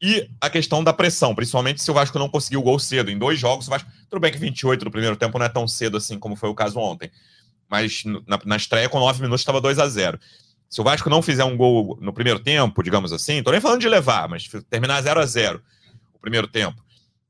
[0.00, 3.10] E a questão da pressão, principalmente se o Vasco não conseguiu o gol cedo.
[3.10, 3.90] Em dois jogos, o Vasco.
[4.10, 6.54] Tudo bem que 28 do primeiro tempo não é tão cedo assim como foi o
[6.54, 7.10] caso ontem.
[7.68, 10.18] Mas na, na estreia, com 9 minutos, estava 2 a 0
[10.68, 13.80] Se o Vasco não fizer um gol no primeiro tempo, digamos assim, tô nem falando
[13.80, 15.62] de levar, mas terminar 0 a 0
[16.14, 16.82] o primeiro tempo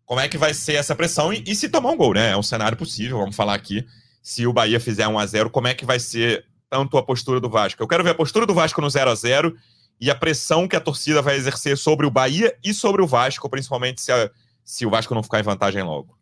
[0.09, 2.31] como é que vai ser essa pressão e, e, se tomar um gol, né?
[2.31, 3.87] É um cenário possível, vamos falar aqui.
[4.23, 7.39] se o Bahia fizer 1 a 0 como é que vai ser tanto a postura
[7.39, 7.83] do Vasco?
[7.83, 9.55] Eu quero ver a postura do Vasco no 0 a 0
[10.01, 13.51] e a pressão que a torcida vai exercer sobre o Bahia e sobre o Vasco,
[13.51, 14.31] principalmente se, a,
[14.65, 16.17] se o Vasco não ficar em vantagem logo.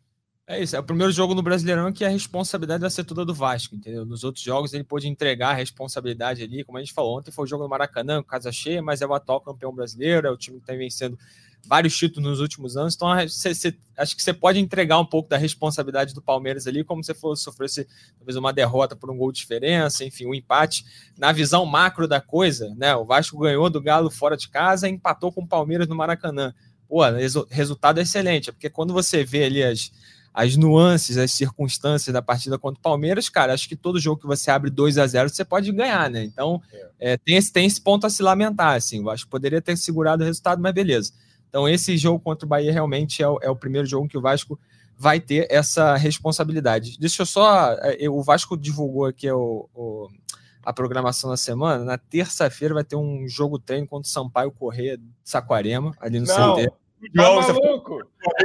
[0.45, 3.33] É isso, é o primeiro jogo no Brasileirão que a responsabilidade vai ser toda do
[3.33, 4.05] Vasco, entendeu?
[4.05, 7.45] Nos outros jogos ele pôde entregar a responsabilidade ali, como a gente falou, ontem foi
[7.45, 10.57] o jogo no Maracanã, casa cheia, mas é o atual campeão brasileiro, é o time
[10.57, 11.17] que está vencendo
[11.67, 15.29] vários títulos nos últimos anos, então cê, cê, acho que você pode entregar um pouco
[15.29, 17.87] da responsabilidade do Palmeiras ali, como você for sofresse
[18.17, 20.85] talvez uma derrota por um gol de diferença, enfim, um empate.
[21.17, 22.95] Na visão macro da coisa, né?
[22.95, 26.53] O Vasco ganhou do Galo fora de casa e empatou com o Palmeiras no Maracanã.
[26.87, 27.01] Pô,
[27.49, 29.91] resultado excelente, porque quando você vê ali as
[30.37, 34.27] as nuances, as circunstâncias da partida contra o Palmeiras, cara, acho que todo jogo que
[34.27, 36.23] você abre 2 a 0 você pode ganhar, né?
[36.23, 37.13] Então, é.
[37.13, 38.99] É, tem, esse, tem esse ponto a se lamentar, assim.
[38.99, 41.11] Eu acho que poderia ter segurado o resultado, mas beleza.
[41.49, 44.21] Então, esse jogo contra o Bahia realmente é o, é o primeiro jogo que o
[44.21, 44.59] Vasco
[44.97, 46.97] vai ter essa responsabilidade.
[46.99, 47.73] Deixa eu só.
[47.81, 50.09] É, o Vasco divulgou aqui o, o
[50.67, 51.85] a programação da semana.
[51.85, 56.55] Na terça-feira vai ter um jogo treino contra o Sampaio Correia Saquarema, ali no Não.
[56.55, 56.71] CT.
[57.15, 58.01] João, tá maluco?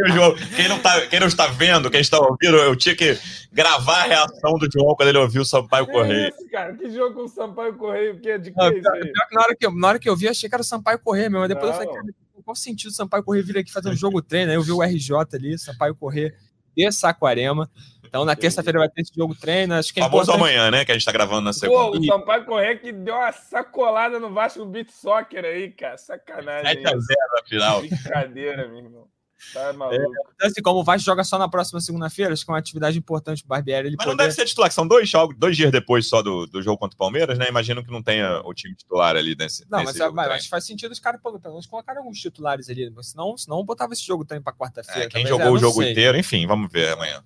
[0.09, 0.34] João.
[0.55, 3.18] Quem, não tá, quem não está vendo, quem está ouvindo, eu tinha que
[3.50, 6.28] gravar a reação do João quando ele ouviu o Sampaio que Correia.
[6.28, 6.76] Isso, cara?
[6.76, 8.14] Que jogo com o Sampaio Correia?
[8.14, 10.09] Que é de que não, pior, pior que na, hora que eu, na hora que
[10.09, 11.48] eu vi, achei que era o Sampaio Correia mesmo.
[11.48, 11.72] Depois não.
[11.72, 14.51] eu falei, cara, qual sentido o Sampaio Correia vir aqui fazer um jogo treino?
[14.51, 16.34] Aí eu vi o RJ ali, Sampaio Correia
[16.76, 17.70] de Saquarema.
[18.05, 19.74] Então, na terça-feira vai ter esse jogo treino.
[19.74, 20.51] Acho que é Famoso importante...
[20.55, 20.84] amanhã, né?
[20.84, 21.93] Que a gente tá gravando na segunda.
[21.93, 25.97] Pô, o Sampaio Correia que deu uma sacolada no Vasco Beat Soccer aí, cara.
[25.97, 26.82] Sacanagem.
[26.82, 26.93] 7x0
[27.36, 27.80] na final.
[27.80, 29.09] Brincadeira, meu irmão.
[29.53, 29.97] Tá é, maluco.
[29.97, 32.59] É, então, assim, como o Vasco joga só na próxima segunda-feira, acho que é uma
[32.59, 33.88] atividade importante o Barbieri.
[33.88, 34.16] Ele Mas poder...
[34.16, 36.78] não deve ser titular, que são dois jogos, dois dias depois só do, do jogo
[36.78, 37.49] contra o Palmeiras, né?
[37.49, 39.64] Imagino que não tenha o time titular ali nesse.
[39.70, 42.68] Não, nesse mas, mas acho que faz sentido os caras pelo menos colocarem alguns titulares
[42.68, 42.93] ali.
[43.03, 45.05] Senão, senão botava esse jogo também para quarta-feira.
[45.05, 45.93] É, quem jogou é, o jogo sei.
[45.93, 47.22] inteiro, enfim, vamos ver amanhã.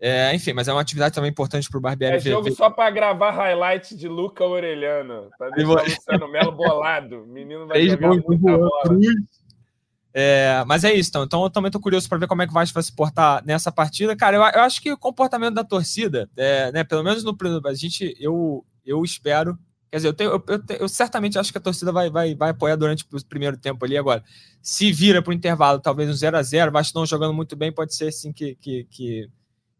[0.00, 2.16] É, enfim, mas é uma atividade também importante para o Barbieri.
[2.16, 2.52] É ver, jogo ver...
[2.52, 5.28] só para gravar highlight de Luca Orelhano.
[5.36, 7.24] Para deixar o Luciano Melo bolado.
[7.24, 8.70] O menino vai Três jogar muita bola.
[10.20, 11.22] É, mas é isso, então.
[11.22, 13.40] Então eu também tô curioso para ver como é que o Vasco vai se portar
[13.46, 14.16] nessa partida.
[14.16, 17.74] Cara, eu, eu acho que o comportamento da torcida, é, né, pelo menos no a
[17.74, 19.56] gente, eu, eu espero.
[19.88, 22.50] Quer dizer, eu, tenho, eu, eu, eu, certamente acho que a torcida vai, vai, vai
[22.50, 24.24] apoiar durante o primeiro tempo ali agora.
[24.60, 27.70] Se vira para o intervalo, talvez um 0 a 0 Vasco não jogando muito bem,
[27.70, 29.30] pode ser assim que, que, que,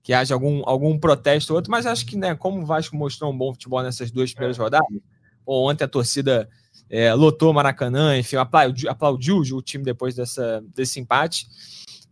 [0.05, 3.33] que haja algum, algum protesto ou outro, mas acho que, né, como o Vasco mostrou
[3.33, 4.63] um bom futebol nessas duas primeiras é.
[4.63, 4.87] rodadas,
[5.45, 6.49] ontem a torcida
[6.91, 11.47] é, lotou Maracanã, enfim, aplaudiu, aplaudiu, o time depois dessa, desse empate.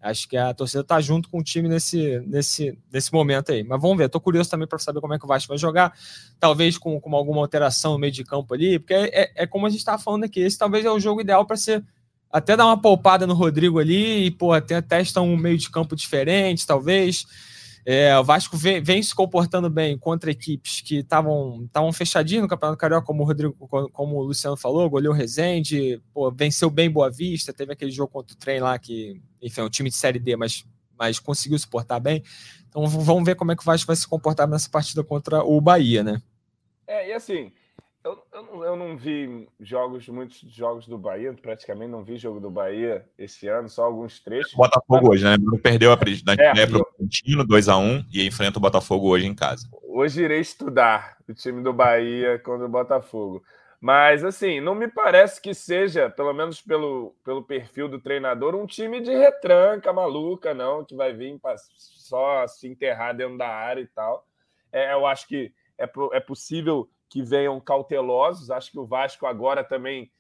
[0.03, 3.65] Acho que a torcida está junto com o time nesse, nesse, nesse momento aí.
[3.65, 5.93] Mas vamos ver, estou curioso também para saber como é que o Vasco vai jogar.
[6.39, 9.67] Talvez com, com alguma alteração no meio de campo ali, porque é, é, é como
[9.67, 10.41] a gente estava falando aqui.
[10.41, 11.83] Esse talvez é o jogo ideal para ser
[12.31, 15.97] até dar uma poupada no Rodrigo ali e, pô, até testa um meio de campo
[15.97, 17.27] diferente, talvez.
[17.89, 22.77] É, o Vasco vem, vem, se comportando bem contra equipes que estavam fechadinhas no Campeonato
[22.77, 23.55] Carioca, como o Rodrigo,
[23.93, 28.35] como o Luciano falou, goleou Rezende, pô, venceu bem Boa Vista, teve aquele jogo contra
[28.35, 30.67] o trem lá que, enfim, é um time de Série D, mas,
[30.99, 32.25] mas conseguiu se portar bem.
[32.69, 35.61] Então vamos ver como é que o Vasco vai se comportar nessa partida contra o
[35.61, 36.21] Bahia, né?
[36.89, 37.53] É, e assim,
[38.07, 42.49] eu, eu, eu, não vi jogos, muitos jogos do Bahia, praticamente não vi jogo do
[42.49, 44.55] Bahia esse ano, só alguns trechos.
[44.55, 45.37] Botafogo hoje, né?
[45.61, 49.69] Perdeu a da é, para o Argentino, 2x1, e enfrenta o Botafogo hoje em casa.
[49.83, 53.43] Hoje irei estudar o time do Bahia contra o Botafogo.
[53.81, 58.67] Mas, assim, não me parece que seja, pelo menos pelo, pelo perfil do treinador, um
[58.67, 61.39] time de retranca maluca, não, que vai vir
[61.77, 64.25] só se enterrar dentro da área e tal.
[64.73, 68.51] É, eu acho que é, é possível que venham cautelosos.
[68.51, 70.11] Acho que o Vasco agora também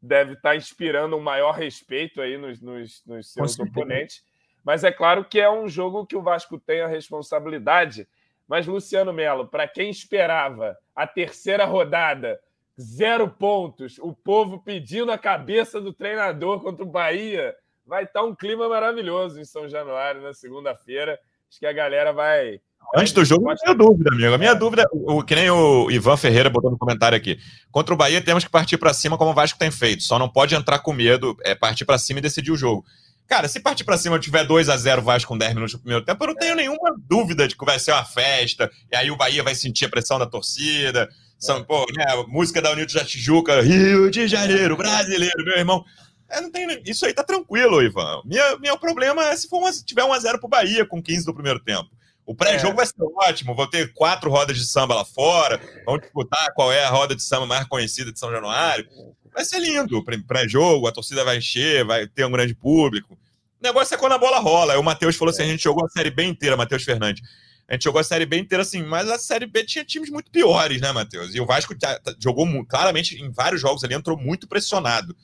[0.00, 4.24] deve estar inspirando um maior respeito aí nos, nos, nos seus oponentes.
[4.64, 8.08] Mas é claro que é um jogo que o Vasco tem a responsabilidade.
[8.46, 12.40] Mas, Luciano Melo, para quem esperava a terceira rodada,
[12.80, 18.34] zero pontos, o povo pedindo a cabeça do treinador contra o Bahia, vai estar um
[18.34, 21.18] clima maravilhoso em São Januário na segunda-feira.
[21.48, 22.60] Acho que a galera vai
[22.94, 24.34] Antes do jogo, não tenho dúvida, amigo.
[24.34, 24.54] A minha é.
[24.54, 27.38] dúvida, o, que nem o Ivan Ferreira botou no comentário aqui.
[27.70, 30.02] Contra o Bahia, temos que partir para cima como o Vasco tem feito.
[30.02, 32.84] Só não pode entrar com medo, é partir para cima e decidir o jogo.
[33.26, 35.80] Cara, se partir para cima e tiver 2 a 0 Vasco com 10 minutos no
[35.80, 39.10] primeiro tempo, eu não tenho nenhuma dúvida de que vai ser uma festa, e aí
[39.10, 41.08] o Bahia vai sentir a pressão da torcida.
[41.38, 41.62] São, é.
[41.62, 45.82] pô, né, música da Unito da Tijuca, Rio de Janeiro, brasileiro, meu irmão.
[46.28, 48.22] É, não tem, isso aí tá tranquilo, Ivan.
[48.24, 51.24] Minha, meu problema é se for uma, tiver 1 a 0 pro Bahia com 15
[51.24, 51.88] do primeiro tempo.
[52.24, 52.76] O pré-jogo é.
[52.76, 56.84] vai ser ótimo, vou ter quatro rodas de samba lá fora, vamos disputar qual é
[56.84, 58.88] a roda de samba mais conhecida de São Januário.
[59.34, 63.14] Vai ser lindo o pré-jogo, a torcida vai encher, vai ter um grande público.
[63.14, 64.74] O negócio é quando a bola rola.
[64.74, 67.22] Aí o Matheus falou assim: a gente jogou a série bem inteira, Matheus Fernandes.
[67.68, 70.30] A gente jogou a Série B inteira assim, mas a Série B tinha times muito
[70.30, 71.34] piores, né, Matheus?
[71.34, 71.74] E o Vasco
[72.18, 75.16] jogou claramente em vários jogos ali, entrou muito pressionado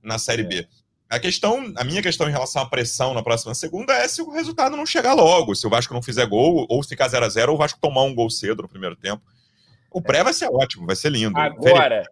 [0.00, 0.46] na Série é.
[0.46, 0.68] B.
[1.08, 4.30] A questão, a minha questão em relação à pressão na próxima segunda é se o
[4.30, 7.28] resultado não chegar logo, se o Vasco não fizer gol, ou se ficar 0 a
[7.28, 9.22] 0 ou o Vasco tomar um gol cedo no primeiro tempo.
[9.90, 11.38] O pré vai ser ótimo, vai ser lindo.
[11.38, 12.04] Agora,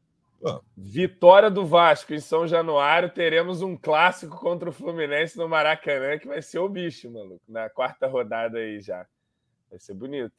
[0.75, 6.27] vitória do Vasco em São Januário, teremos um clássico contra o Fluminense no Maracanã, que
[6.27, 9.07] vai ser o bicho, maluco, na quarta rodada aí já.
[9.71, 10.35] Vai ser bonito.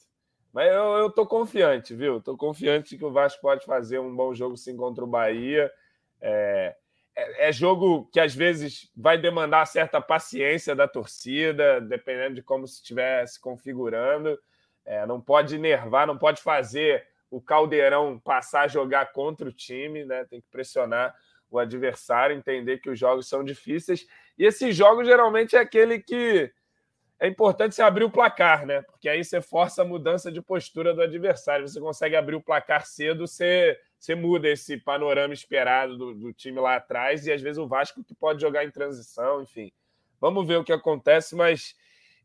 [0.52, 2.20] Mas eu, eu tô confiante, viu?
[2.20, 5.72] Tô confiante que o Vasco pode fazer um bom jogo sim contra o Bahia.
[6.20, 6.76] É,
[7.18, 12.68] é, é jogo que às vezes vai demandar certa paciência da torcida, dependendo de como
[12.68, 14.40] se estiver se configurando.
[14.86, 20.06] É, não pode nervar, não pode fazer o Caldeirão passar a jogar contra o time,
[20.06, 20.26] né?
[20.26, 21.14] Tem que pressionar
[21.50, 24.06] o adversário, entender que os jogos são difíceis.
[24.38, 26.52] E esse jogo geralmente é aquele que
[27.20, 28.84] é importante você abrir o placar, né?
[28.84, 31.68] Porque aí você força a mudança de postura do adversário.
[31.68, 36.60] Você consegue abrir o placar cedo, você, você muda esse panorama esperado do, do time
[36.60, 39.72] lá atrás, e às vezes o Vasco que pode jogar em transição, enfim.
[40.20, 41.76] Vamos ver o que acontece, mas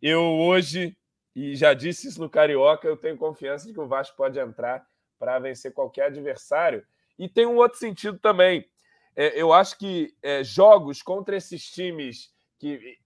[0.01, 0.97] eu hoje,
[1.35, 4.87] e já disse isso no Carioca, eu tenho confiança de que o Vasco pode entrar
[5.19, 6.85] para vencer qualquer adversário.
[7.19, 8.69] E tem um outro sentido também.
[9.15, 12.99] É, eu acho que é, jogos contra esses times que,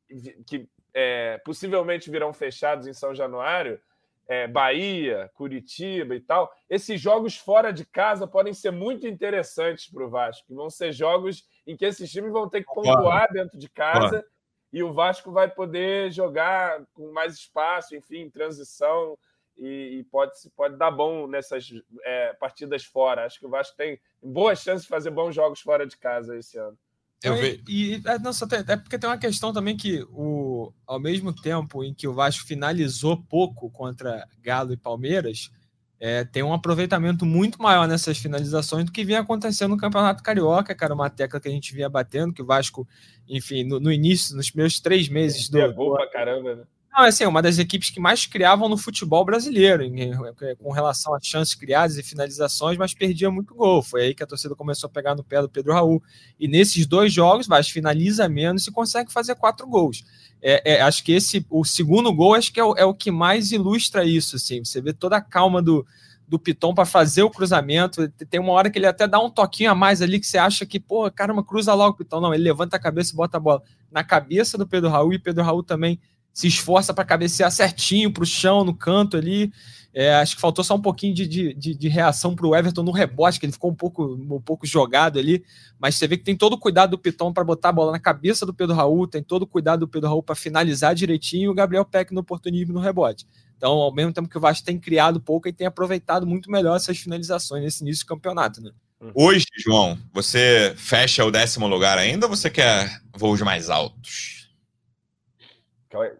[0.46, 3.80] que é, possivelmente virão fechados em São Januário,
[4.28, 10.04] é, Bahia, Curitiba e tal, esses jogos fora de casa podem ser muito interessantes para
[10.04, 10.54] o Vasco.
[10.54, 14.24] Vão ser jogos em que esses times vão ter que pontuar dentro de casa
[14.72, 19.16] e o Vasco vai poder jogar com mais espaço, enfim, transição
[19.56, 21.70] e, e, pode, pode dar bom nessas
[22.04, 23.24] é, partidas fora.
[23.24, 26.58] Acho que o Vasco tem boas chances de fazer bons jogos fora de casa esse
[26.58, 26.76] ano.
[27.22, 27.62] Eu ve...
[27.68, 31.32] E, é, não, só tem, é porque tem uma questão também que, o, ao mesmo
[31.32, 35.50] tempo em que o Vasco finalizou pouco contra Galo e Palmeiras,
[35.98, 40.74] é, tem um aproveitamento muito maior nessas finalizações do que vinha acontecendo no Campeonato Carioca,
[40.74, 42.86] cara, uma tecla que a gente vinha batendo, que o Vasco,
[43.26, 45.58] enfim, no, no início, nos primeiros três meses do.
[45.58, 46.64] É boa pra caramba, né?
[46.96, 50.12] Não, é assim, uma das equipes que mais criavam no futebol brasileiro, em,
[50.58, 53.82] com relação a chances criadas e finalizações, mas perdia muito gol.
[53.82, 56.02] Foi aí que a torcida começou a pegar no pé do Pedro Raul.
[56.40, 60.04] E nesses dois jogos, Vasco finaliza menos e consegue fazer quatro gols.
[60.40, 63.10] É, é, acho que esse, o segundo gol, acho que é o, é o que
[63.10, 64.36] mais ilustra isso.
[64.36, 64.64] Assim.
[64.64, 65.86] Você vê toda a calma do,
[66.26, 68.08] do Piton para fazer o cruzamento.
[68.30, 70.64] Tem uma hora que ele até dá um toquinho a mais ali que você acha
[70.64, 72.22] que, pô, caramba, cruza logo o Piton.
[72.22, 75.18] Não, ele levanta a cabeça e bota a bola na cabeça do Pedro Raul e
[75.18, 76.00] Pedro Raul também
[76.36, 79.50] se esforça para cabecear certinho para o chão, no canto ali.
[79.94, 82.82] É, acho que faltou só um pouquinho de, de, de, de reação para o Everton
[82.82, 85.42] no rebote, que ele ficou um pouco, um pouco jogado ali.
[85.78, 87.98] Mas você vê que tem todo o cuidado do Piton para botar a bola na
[87.98, 91.48] cabeça do Pedro Raul, tem todo o cuidado do Pedro Raul para finalizar direitinho e
[91.48, 93.26] o Gabriel Peck no oportunismo no rebote.
[93.56, 96.76] Então, ao mesmo tempo que o Vasco tem criado pouco, e tem aproveitado muito melhor
[96.76, 98.60] essas finalizações nesse início do campeonato.
[98.60, 98.72] Né?
[99.14, 104.35] Hoje, João, você fecha o décimo lugar ainda ou você quer voos mais altos?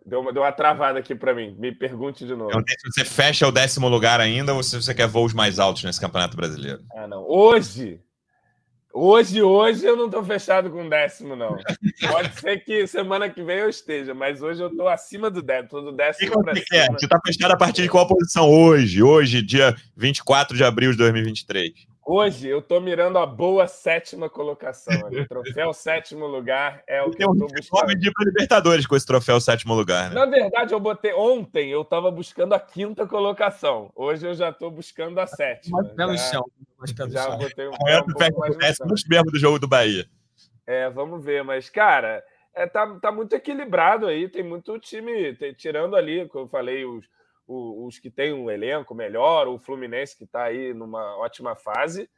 [0.05, 1.55] Deu uma, deu uma travada aqui para mim.
[1.59, 2.53] Me pergunte de novo.
[2.67, 6.01] se você fecha o décimo lugar ainda ou se você quer voos mais altos nesse
[6.01, 6.81] Campeonato Brasileiro.
[6.95, 7.25] Ah, não.
[7.29, 8.01] Hoje,
[8.93, 11.57] hoje, hoje eu não estou fechado com décimo, não.
[12.09, 15.69] Pode ser que semana que vem eu esteja, mas hoje eu estou acima do décimo.
[15.69, 16.99] Tô do décimo para cima.
[16.99, 19.03] Você está fechado a partir de qual posição hoje?
[19.03, 21.96] Hoje, dia 24 de abril de 2023.
[22.09, 24.95] Hoje eu tô mirando a boa sétima colocação.
[25.11, 27.91] O troféu sétimo lugar é o que eu tô buscando.
[27.91, 30.11] Eu para Libertadores com esse troféu sétimo lugar.
[30.11, 30.15] Né?
[30.15, 33.91] Na verdade, eu botei ontem, eu tava buscando a quinta colocação.
[33.93, 35.83] Hoje eu já tô buscando a sétima.
[35.83, 36.45] Mais pelo chão.
[36.79, 37.39] Mais pelo já chão.
[37.39, 38.79] botei um, Amanhã um pouco mais
[39.09, 40.07] mesmo do jogo do Bahia.
[40.65, 42.23] É, vamos ver, mas cara,
[42.55, 46.85] é, tá, tá muito equilibrado aí, tem muito time, tem, tirando ali, como eu falei,
[46.85, 47.05] os
[47.47, 52.11] os que têm um elenco melhor, o Fluminense que está aí numa ótima fase,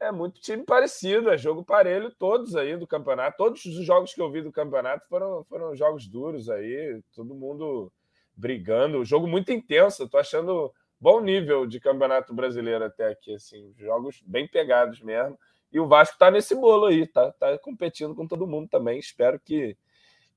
[0.00, 3.36] é muito time parecido, é jogo parelho todos aí do campeonato.
[3.36, 7.92] Todos os jogos que eu vi do campeonato foram, foram jogos duros aí, todo mundo
[8.34, 10.02] brigando, jogo muito intenso.
[10.02, 15.38] Estou achando bom nível de campeonato brasileiro até aqui, assim, jogos bem pegados mesmo.
[15.72, 18.98] E o Vasco está nesse bolo aí, tá, tá competindo com todo mundo também.
[18.98, 19.76] Espero que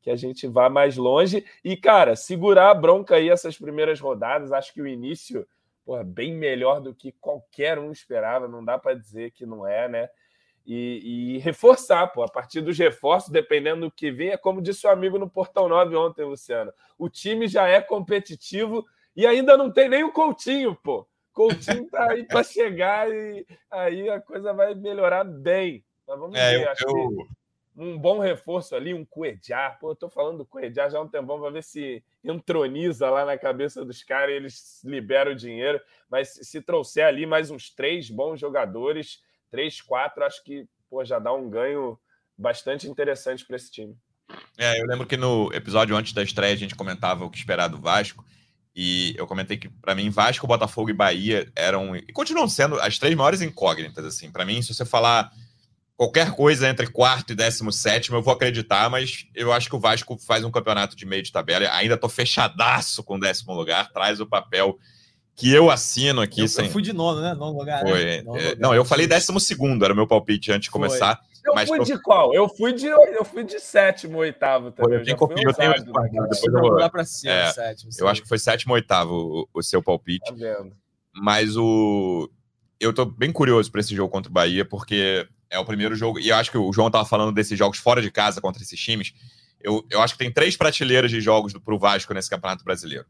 [0.06, 1.44] que a gente vá mais longe.
[1.64, 5.48] E, cara, segurar a bronca aí essas primeiras rodadas, acho que o início,
[5.84, 9.90] porra, bem melhor do que qualquer um esperava, não dá para dizer que não é,
[9.90, 10.10] né?
[10.64, 14.86] E, e, reforçar, pô, a partir dos reforços, dependendo do que vem, é como disse
[14.86, 16.72] o amigo no Portão 9 ontem, Luciano.
[17.00, 18.86] O time já é competitivo
[19.16, 21.08] e ainda não tem nem o Coutinho, pô.
[21.34, 25.84] Coutinho tá aí para chegar e aí a coisa vai melhorar bem.
[26.08, 26.76] Mas vamos é, ver.
[26.86, 27.28] Eu, eu,
[27.78, 29.78] um bom reforço ali, um Cuejar.
[29.80, 33.26] Pô, eu tô falando do Cuejar já há um tempão para ver se entroniza lá
[33.26, 35.80] na cabeça dos caras e eles liberam o dinheiro.
[36.10, 39.20] Mas se trouxer ali mais uns três bons jogadores,
[39.52, 42.00] três, quatro, acho que pô, já dá um ganho
[42.38, 43.96] bastante interessante para esse time.
[44.58, 47.68] É, eu lembro que no episódio antes da estreia a gente comentava o que esperar
[47.68, 48.26] do Vasco.
[48.78, 51.96] E eu comentei que, para mim, Vasco, Botafogo e Bahia eram.
[51.96, 54.30] E continuam sendo as três maiores incógnitas, assim.
[54.30, 55.32] Para mim, se você falar
[55.98, 59.80] qualquer coisa entre quarto e décimo sétimo, eu vou acreditar, mas eu acho que o
[59.80, 61.68] Vasco faz um campeonato de meio de tabela.
[61.72, 64.78] Ainda tô fechadaço com o décimo lugar, traz o papel
[65.36, 66.42] que eu assino aqui.
[66.42, 66.66] Eu, sem...
[66.66, 67.34] eu fui de nono, né?
[67.34, 67.82] Nono lugar.
[67.82, 68.04] Foi.
[68.04, 68.22] Né?
[68.24, 68.58] Nono é, lugar.
[68.60, 70.82] não, eu falei décimo segundo, era o meu palpite antes de Foi.
[70.82, 71.20] começar.
[71.46, 72.34] Eu Mas fui pro- de qual?
[72.34, 75.04] Eu fui de, eu fui de sétimo, oitavo também.
[75.08, 77.92] eu copia, eu tenho né, depois eu vou- lá pra cima, É, sétimo.
[78.00, 79.14] Eu acho que foi sétimo ou oitavo
[79.54, 80.26] o, o seu palpite.
[80.26, 80.76] Tá vendo?
[81.14, 82.30] Mas o.
[82.80, 86.20] Eu tô bem curioso para esse jogo contra o Bahia, porque é o primeiro jogo.
[86.20, 88.80] E eu acho que o João tava falando desses jogos fora de casa contra esses
[88.80, 89.14] times.
[89.62, 93.06] Eu, eu acho que tem três prateleiras de jogos do, pro Vasco nesse Campeonato Brasileiro.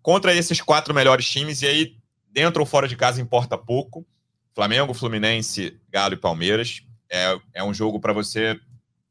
[0.00, 1.96] Contra esses quatro melhores times, e aí,
[2.30, 4.06] dentro ou fora de casa, importa pouco.
[4.54, 6.82] Flamengo, Fluminense, Galo e Palmeiras.
[7.10, 8.58] É, é um jogo para você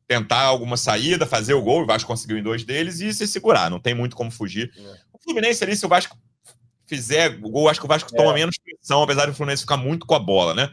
[0.08, 1.84] tentar alguma saída, fazer o gol.
[1.84, 3.70] O Vasco conseguiu em dois deles e se segurar.
[3.70, 4.72] Não tem muito como fugir.
[4.76, 4.82] É.
[5.14, 6.18] O Fluminense ali, se o Vasco
[6.86, 8.36] fizer o gol, acho que o Vasco toma É.
[8.36, 10.72] menos pressão, apesar do Fluminense ficar muito com a bola, né?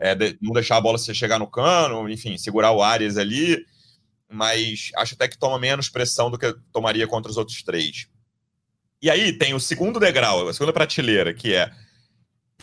[0.00, 3.64] É, de- não deixar a bola chegar no cano, enfim, segurar o Arias ali,
[4.28, 8.06] mas acho até que toma menos pressão do que tomaria contra os outros três.
[9.02, 11.70] E aí tem o segundo degrau, a segunda prateleira, que é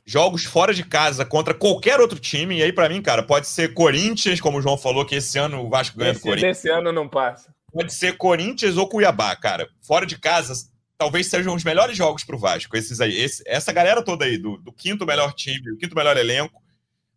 [0.05, 2.57] jogos fora de casa contra qualquer outro time.
[2.57, 5.63] E aí, pra mim, cara, pode ser Corinthians, como o João falou, que esse ano
[5.63, 6.57] o Vasco ganha do Esse, Corinthians.
[6.57, 7.53] desse ano não passa.
[7.71, 9.69] Pode ser Corinthians ou Cuiabá, cara.
[9.85, 10.53] Fora de casa,
[10.97, 12.75] talvez sejam os melhores jogos pro Vasco.
[12.75, 16.17] Esses aí, esse- essa galera toda aí, do, do quinto melhor time, do quinto melhor
[16.17, 16.59] elenco,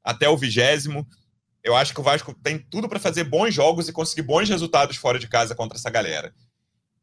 [0.03, 1.07] até o vigésimo.
[1.63, 4.97] Eu acho que o Vasco tem tudo para fazer bons jogos e conseguir bons resultados
[4.97, 6.35] fora de casa contra essa galera.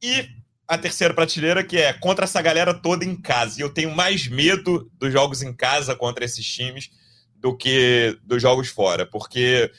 [0.02, 0.30] E
[0.68, 3.60] a terceira prateleira, que é contra essa galera toda em casa.
[3.60, 6.92] E eu tenho mais medo dos jogos em casa contra esses times
[7.36, 9.72] do que dos jogos fora, porque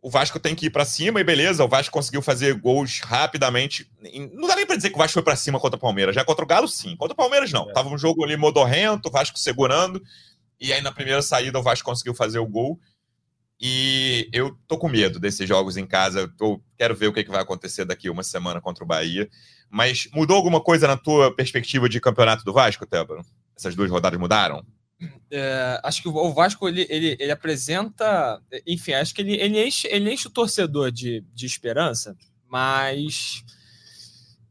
[0.00, 3.90] o Vasco tem que ir para cima e beleza, o Vasco conseguiu fazer gols rapidamente.
[4.32, 6.24] Não dá nem para dizer que o Vasco foi para cima contra o Palmeiras, já
[6.24, 7.68] contra o Galo sim, contra o Palmeiras não.
[7.68, 7.72] É.
[7.72, 10.02] Tava um jogo ali modorrento, o Vasco segurando
[10.60, 12.78] e aí na primeira saída o Vasco conseguiu fazer o gol.
[13.60, 16.20] E eu tô com medo desses jogos em casa.
[16.20, 19.28] Eu tô- quero ver o que, que vai acontecer daqui uma semana contra o Bahia.
[19.70, 23.24] Mas mudou alguma coisa na tua perspectiva de campeonato do Vasco, Tébaro?
[23.56, 24.64] Essas duas rodadas mudaram?
[25.30, 29.88] É, acho que o Vasco ele, ele, ele apresenta, enfim, acho que ele, ele, enche,
[29.90, 32.16] ele enche o torcedor de, de esperança,
[32.48, 33.44] mas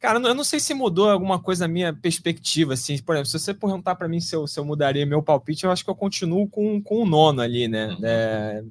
[0.03, 3.39] cara, eu não sei se mudou alguma coisa na minha perspectiva, assim, por exemplo, se
[3.39, 5.95] você perguntar para mim se eu, se eu mudaria meu palpite, eu acho que eu
[5.95, 7.87] continuo com, com o nono ali, né?
[7.87, 7.99] Uhum.
[8.03, 8.63] É,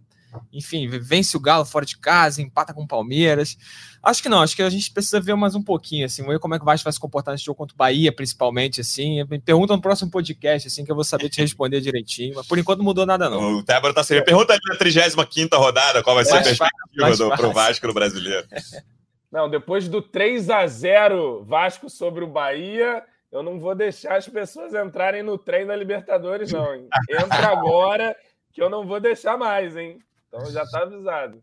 [0.52, 3.56] enfim, vence o Galo fora de casa, empata com o Palmeiras.
[4.02, 6.54] Acho que não, acho que a gente precisa ver mais um pouquinho, assim, ver como
[6.54, 9.24] é que o Vasco vai se comportar nesse jogo contra o Bahia, principalmente, assim.
[9.24, 12.34] Me pergunta no próximo podcast, assim, que eu vou saber te responder direitinho.
[12.36, 13.54] Mas por enquanto não mudou nada, não.
[13.54, 14.22] O Tébaro tá sem.
[14.22, 17.52] Pergunta ali na 35 rodada qual vai ser a perspectiva do, pro.
[17.52, 18.46] Vasco no brasileiro.
[19.32, 23.02] Não, depois do 3 a 0 Vasco sobre o Bahia,
[23.32, 26.74] eu não vou deixar as pessoas entrarem no trem da Libertadores, não.
[26.74, 26.86] Hein?
[27.08, 28.14] Entra agora,
[28.52, 29.98] que eu não vou deixar mais, hein?
[30.28, 31.42] Então já tá avisado.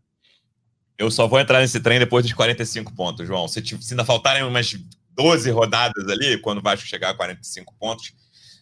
[0.96, 3.48] Eu só vou entrar nesse trem depois dos 45 pontos, João.
[3.48, 4.72] Se, te- se ainda faltarem umas
[5.16, 8.12] 12 rodadas ali, quando o Vasco chegar a 45 pontos,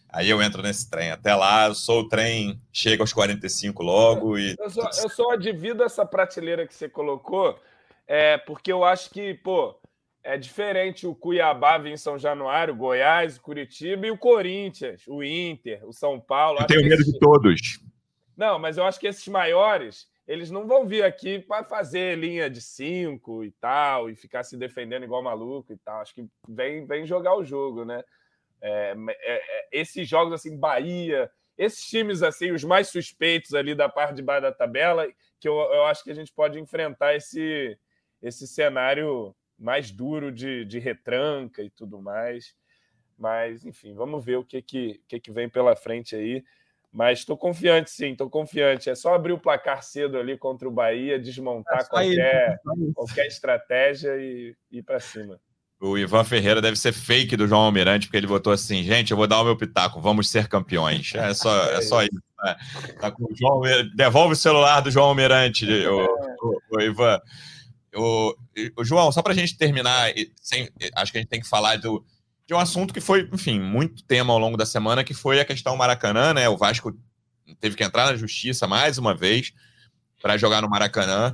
[0.09, 1.11] aí eu entro nesse trem.
[1.11, 4.55] Até lá, eu sou o trem, chega aos 45 logo e.
[4.57, 7.59] Eu só, eu só divido essa prateleira que você colocou,
[8.09, 9.79] é, porque eu acho que, pô,
[10.23, 15.23] é diferente o Cuiabá vir em São Januário, Goiás, o Curitiba e o Corinthians, o
[15.23, 16.59] Inter, o São Paulo.
[16.59, 17.79] Eu tenho medo esses- de todos.
[18.35, 22.49] Não, mas eu acho que esses maiores, eles não vão vir aqui para fazer linha
[22.49, 26.01] de cinco e tal, e ficar se defendendo igual maluco e tal.
[26.01, 28.03] Acho que vem, vem jogar o jogo, né?
[28.61, 33.87] É, é, é, esses jogos assim, Bahia, esses times assim, os mais suspeitos ali da
[33.87, 35.07] parte de baixo da tabela,
[35.39, 37.77] que eu, eu acho que a gente pode enfrentar esse,
[38.21, 42.55] esse cenário mais duro de, de retranca e tudo mais.
[43.17, 46.43] Mas, enfim, vamos ver o que, que, que, que vem pela frente aí.
[46.91, 48.89] Mas estou confiante, sim, estou confiante.
[48.89, 52.15] É só abrir o placar cedo ali contra o Bahia, desmontar É só isso.
[52.15, 52.59] qualquer,
[52.95, 55.39] qualquer estratégia e ir para cima.
[55.81, 59.17] O Ivan Ferreira deve ser fake do João Almirante, porque ele botou assim: gente, eu
[59.17, 61.13] vou dar o meu pitaco, vamos ser campeões.
[61.15, 62.21] É só, é só isso.
[62.43, 62.55] né?
[62.99, 63.95] Tá com o João Almirante.
[63.95, 66.05] Devolve o celular do João Almirante, o,
[66.41, 67.21] o- o Ivan.
[67.95, 68.35] O,
[68.77, 70.11] o João, só para a gente terminar,
[70.41, 72.05] sem- acho que a gente tem que falar do,
[72.47, 75.45] de um assunto que foi, enfim, muito tema ao longo da semana, que foi a
[75.45, 76.49] questão Maracanã, né?
[76.49, 76.91] O Vasco
[77.59, 79.53] teve que entrar na justiça mais uma vez
[80.21, 81.33] para jogar no Maracanã.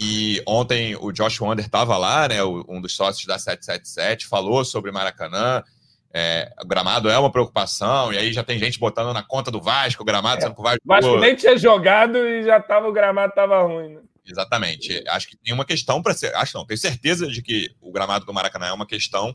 [0.00, 4.92] E ontem o Josh Wander estava lá, né, um dos sócios da 777, falou sobre
[4.92, 5.62] Maracanã.
[6.14, 9.60] É, o gramado é uma preocupação, e aí já tem gente botando na conta do
[9.60, 10.40] Vasco o gramado, é.
[10.42, 10.80] sendo que o Vasco.
[10.84, 13.96] O Vasco nem tinha jogado e já tava, o gramado estava ruim.
[13.96, 14.00] Né?
[14.28, 15.02] Exatamente.
[15.08, 16.34] Acho que tem uma questão para ser.
[16.34, 19.34] Acho não, tenho certeza de que o gramado do Maracanã é uma questão,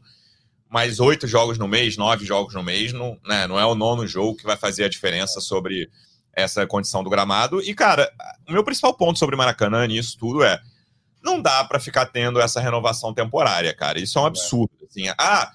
[0.70, 4.08] mas oito jogos no mês, nove jogos no mês, não, né, não é o nono
[4.08, 5.90] jogo que vai fazer a diferença sobre
[6.32, 7.62] essa condição do gramado.
[7.62, 8.12] E, cara,
[8.48, 10.60] o meu principal ponto sobre Maracanã nisso tudo é
[11.24, 14.00] não dá para ficar tendo essa renovação temporária, cara.
[14.00, 14.72] Isso é um absurdo.
[14.90, 15.08] Assim.
[15.18, 15.52] Ah,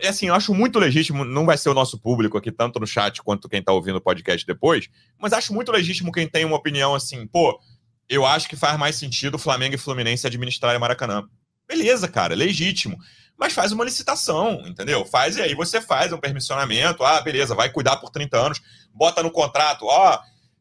[0.00, 2.86] é assim, eu acho muito legítimo, não vai ser o nosso público aqui, tanto no
[2.86, 6.56] chat quanto quem tá ouvindo o podcast depois, mas acho muito legítimo quem tem uma
[6.56, 7.60] opinião assim, pô,
[8.08, 11.24] eu acho que faz mais sentido Flamengo e Fluminense administrarem Maracanã.
[11.66, 12.98] Beleza, cara, legítimo.
[13.36, 15.04] Mas faz uma licitação, entendeu?
[15.04, 17.02] Faz e aí você faz um permissionamento.
[17.02, 20.20] Ah, beleza, vai cuidar por 30 anos, bota no contrato, ó,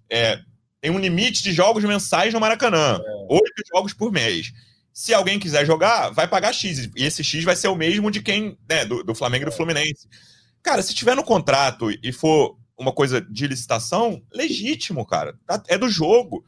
[0.10, 0.39] é,
[0.84, 3.34] tem um limite de jogos mensais no Maracanã, é.
[3.34, 3.76] oito é.
[3.76, 4.52] jogos por mês.
[4.91, 6.89] Se alguém quiser jogar, vai pagar X.
[6.96, 9.54] E esse X vai ser o mesmo de quem, né, do, do Flamengo e do
[9.54, 9.56] é.
[9.56, 10.08] Fluminense.
[10.62, 15.36] Cara, se tiver no contrato e for uma coisa de licitação, legítimo, cara.
[15.48, 16.44] Tá, é do jogo.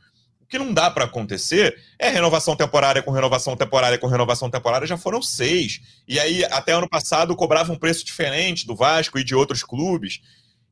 [0.46, 4.86] O que não dá para acontecer é renovação temporária com renovação temporária com renovação temporária,
[4.86, 5.82] já foram seis.
[6.08, 10.22] E aí, até ano passado, cobrava um preço diferente do Vasco e de outros clubes.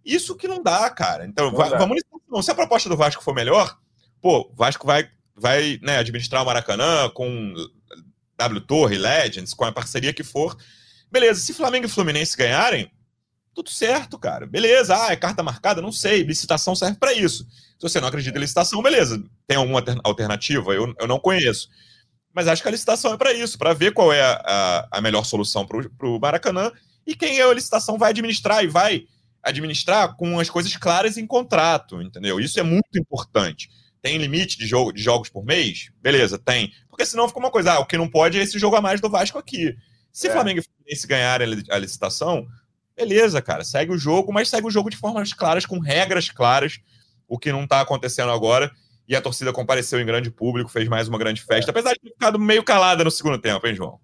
[0.06, 1.26] Isso que não dá, cara.
[1.26, 2.04] Então, vai, vamos
[2.46, 3.76] Se a proposta do Vasco for melhor,
[4.22, 7.56] pô, Vasco vai, vai né, administrar o Maracanã com
[8.38, 10.56] W Torre, Legends, com a parceria que for.
[11.12, 12.92] Beleza, se Flamengo e Fluminense ganharem,
[13.54, 14.46] tudo certo, cara.
[14.46, 15.82] Beleza, ah, é carta marcada?
[15.82, 17.48] Não sei, licitação serve para isso.
[17.84, 19.22] Se você não acredita em licitação, beleza.
[19.46, 20.74] Tem alguma alternativa?
[20.74, 21.68] Eu, eu não conheço.
[22.34, 25.02] Mas acho que a licitação é para isso, para ver qual é a, a, a
[25.02, 26.72] melhor solução para o Maracanã
[27.06, 29.04] e quem é a licitação vai administrar e vai
[29.44, 32.40] administrar com as coisas claras em contrato, entendeu?
[32.40, 33.70] Isso é muito importante.
[34.02, 35.90] Tem limite de, jogo, de jogos por mês?
[36.02, 36.72] Beleza, tem.
[36.90, 39.02] Porque senão fica uma coisa, ah, o que não pode é esse jogo a mais
[39.02, 39.76] do Vasco aqui.
[40.10, 40.32] Se é.
[40.32, 42.48] Flamengo e Fluminense ganharem a licitação,
[42.96, 46.80] beleza, cara, segue o jogo, mas segue o jogo de formas claras, com regras claras,
[47.34, 48.72] o que não está acontecendo agora.
[49.08, 51.72] E a torcida compareceu em grande público, fez mais uma grande festa, é.
[51.72, 54.00] apesar de ter ficado meio calada no segundo tempo, hein, João?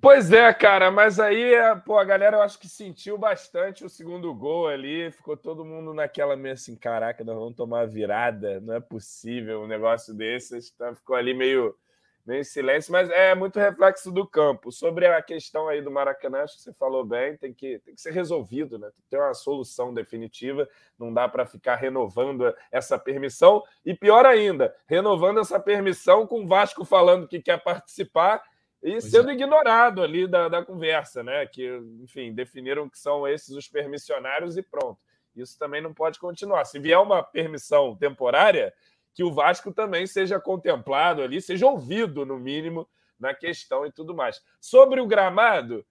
[0.00, 1.52] Pois é, cara, mas aí
[1.84, 5.92] pô, a galera eu acho que sentiu bastante o segundo gol ali, ficou todo mundo
[5.92, 10.94] naquela meio assim, caraca, nós vamos tomar virada, não é possível um negócio desses, então
[10.94, 11.76] ficou ali meio
[12.24, 14.70] meio silêncio, mas é muito reflexo do campo.
[14.70, 18.00] Sobre a questão aí do Maracanã, acho que você falou bem, tem que, tem que
[18.00, 18.88] ser resolvido, né?
[18.88, 20.68] Tem que ter uma solução definitiva,
[20.98, 23.62] não dá para ficar renovando essa permissão.
[23.84, 28.42] E pior ainda, renovando essa permissão com o Vasco falando que quer participar
[28.82, 29.34] e pois sendo é.
[29.34, 31.46] ignorado ali da, da conversa, né?
[31.46, 31.68] Que,
[32.02, 34.98] enfim, definiram que são esses os permissionários e pronto.
[35.36, 36.64] Isso também não pode continuar.
[36.64, 38.72] Se vier uma permissão temporária,
[39.12, 42.88] que o Vasco também seja contemplado ali, seja ouvido, no mínimo,
[43.18, 44.42] na questão e tudo mais.
[44.60, 45.84] Sobre o gramado,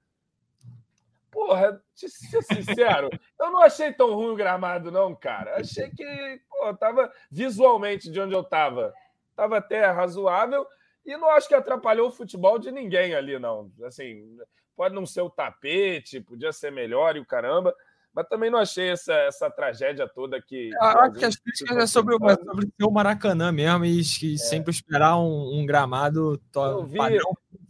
[1.29, 3.09] porra, te ser sincero,
[3.39, 5.57] eu não achei tão ruim o gramado, não, cara.
[5.57, 8.93] Achei que, pô, tava visualmente de onde eu tava,
[9.35, 10.65] tava até razoável
[11.05, 13.71] e não acho que atrapalhou o futebol de ninguém ali, não.
[13.83, 14.37] Assim,
[14.75, 17.75] pode não ser o tapete, podia ser melhor e o caramba,
[18.13, 20.71] mas também não achei essa, essa tragédia toda que.
[20.73, 24.37] Eu acho que as críticas é sobre, o, sobre o Maracanã mesmo e, e é.
[24.37, 26.89] sempre esperar um, um gramado to,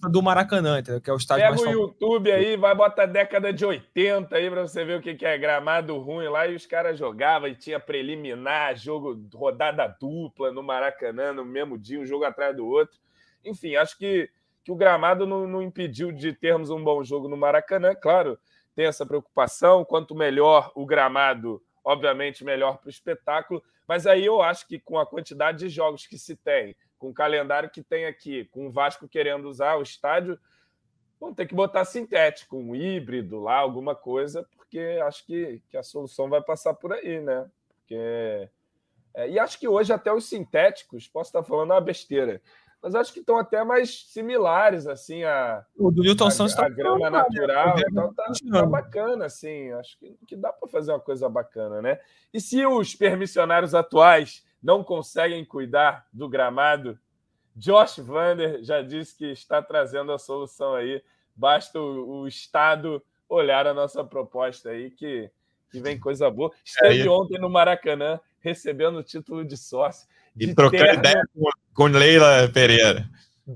[0.09, 1.01] do Maracanã, entendeu?
[1.01, 4.33] que é o estádio Pega mais o YouTube aí, vai botar a década de 80
[4.33, 7.49] aí para você ver o que, que é gramado ruim lá e os caras jogavam
[7.49, 12.65] e tinha preliminar, jogo, rodada dupla no Maracanã no mesmo dia, um jogo atrás do
[12.65, 12.97] outro.
[13.43, 14.29] Enfim, acho que,
[14.63, 18.39] que o gramado não, não impediu de termos um bom jogo no Maracanã, claro
[18.79, 19.83] tem essa preocupação.
[19.83, 23.61] Quanto melhor o gramado, obviamente, melhor para o espetáculo.
[23.85, 27.13] Mas aí eu acho que com a quantidade de jogos que se tem, com o
[27.13, 30.39] calendário que tem aqui, com o Vasco querendo usar o estádio,
[31.19, 35.83] vão ter que botar sintético, um híbrido lá, alguma coisa, porque acho que, que a
[35.83, 37.51] solução vai passar por aí, né?
[37.67, 38.49] Porque.
[39.13, 42.41] É, e acho que hoje até os sintéticos, posso estar falando uma besteira,
[42.81, 46.69] mas acho que estão até mais similares, assim, a, o do Newton Santos a, a
[46.69, 47.17] grama né?
[47.17, 47.75] natural.
[47.77, 49.71] Então tá, tá, bacana, assim.
[49.73, 51.99] Acho que, que dá para fazer uma coisa bacana, né?
[52.33, 56.97] E se os permissionários atuais não conseguem cuidar do gramado,
[57.55, 61.03] Josh Vander já disse que está trazendo a solução aí.
[61.35, 65.29] Basta o, o Estado olhar a nossa proposta aí, que,
[65.69, 66.51] que vem coisa boa.
[66.63, 70.07] Esteve é ontem no Maracanã recebendo o título de sócio.
[70.39, 73.09] E trocar ideia com, com Leila Pereira.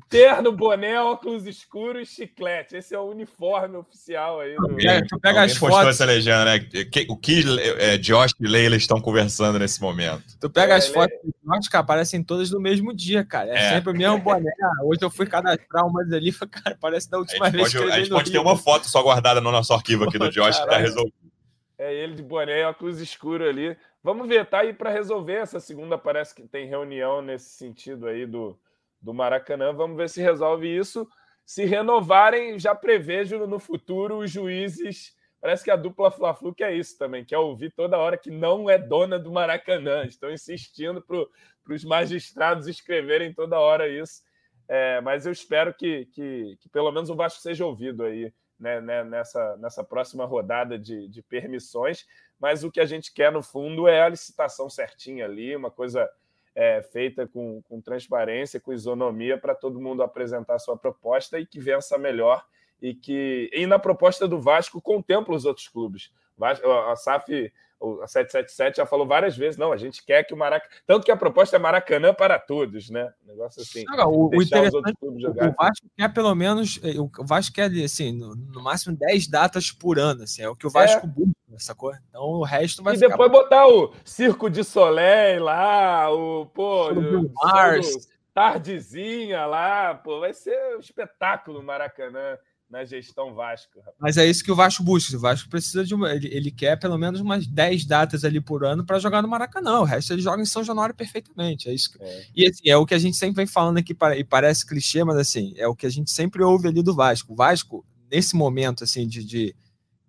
[0.10, 2.76] Terno, boné, óculos escuros e chiclete.
[2.76, 4.56] Esse é o uniforme oficial aí.
[4.56, 4.80] Do...
[4.80, 5.88] É, tu pega as fotos.
[5.88, 6.68] essa legenda, né?
[7.10, 7.44] O que
[7.78, 10.24] é, Josh e Leila estão conversando nesse momento?
[10.40, 13.52] Tu pega é, as fotos do Josh, cara, aparecem todas no mesmo dia, cara.
[13.52, 13.70] É, é.
[13.70, 14.52] sempre o mesmo boné.
[14.84, 18.10] Hoje eu fui cadastrar umas ali, cara, parece da última vez pode, que A gente
[18.10, 21.14] pode ter uma foto só guardada no nosso arquivo aqui do Josh para resolver.
[21.78, 23.78] É ele de boné óculos escuros ali.
[24.04, 25.34] Vamos ver, tá aí para resolver.
[25.34, 28.58] Essa segunda parece que tem reunião nesse sentido aí do
[29.04, 29.74] do Maracanã.
[29.74, 31.08] Vamos ver se resolve isso.
[31.46, 35.14] Se renovarem, já prevejo no futuro os juízes.
[35.42, 38.32] Parece que a dupla Fla-Flu que é isso também, que é ouvir toda hora que
[38.32, 40.06] não é dona do Maracanã.
[40.06, 44.22] Estão insistindo para os magistrados escreverem toda hora isso.
[44.70, 48.34] É, mas eu espero que, que, que, pelo menos o Vasco seja ouvido aí
[48.64, 52.08] né, né, nessa, nessa próxima rodada de, de permissões.
[52.40, 56.10] Mas o que a gente quer, no fundo, é a licitação certinha ali, uma coisa
[56.56, 61.60] é, feita com, com transparência, com isonomia, para todo mundo apresentar sua proposta e que
[61.60, 62.46] vença melhor.
[62.82, 66.12] E que e na proposta do Vasco contempla os outros clubes.
[66.42, 67.52] A SAF
[68.02, 70.70] a 777 já falou várias vezes, não, a gente quer que o Maracanã.
[70.88, 73.14] Tanto que a proposta é Maracanã para todos, né?
[73.26, 73.84] negócio assim.
[73.86, 76.80] Não, o, o, interessante, o Vasco quer pelo menos.
[76.84, 80.24] Eh, o Vasco quer, assim, no, no, máximo 10 datas por ano.
[80.24, 81.10] Assim, é o que o Vasco é.
[81.10, 81.94] busca, sacou?
[82.10, 86.46] Então o resto vai E depois botar o Circo de Soleil lá, o.
[86.48, 88.12] Pô, o Mars.
[88.34, 92.36] Tardezinha lá, pô, vai ser um espetáculo Maracanã
[92.74, 93.78] na gestão Vasco.
[93.78, 93.96] Rapaz.
[94.00, 95.16] Mas é isso que o Vasco busca.
[95.16, 96.12] O Vasco precisa de uma.
[96.12, 99.80] Ele, ele quer pelo menos umas 10 datas ali por ano para jogar no Maracanã.
[99.80, 101.70] O resto ele joga em São Januário perfeitamente.
[101.70, 101.92] É isso.
[101.92, 102.04] Que...
[102.04, 102.26] É.
[102.36, 105.18] E assim, é o que a gente sempre vem falando aqui, e parece clichê, mas
[105.18, 107.34] assim, é o que a gente sempre ouve ali do Vasco.
[107.34, 109.56] O Vasco, nesse momento assim, de, de,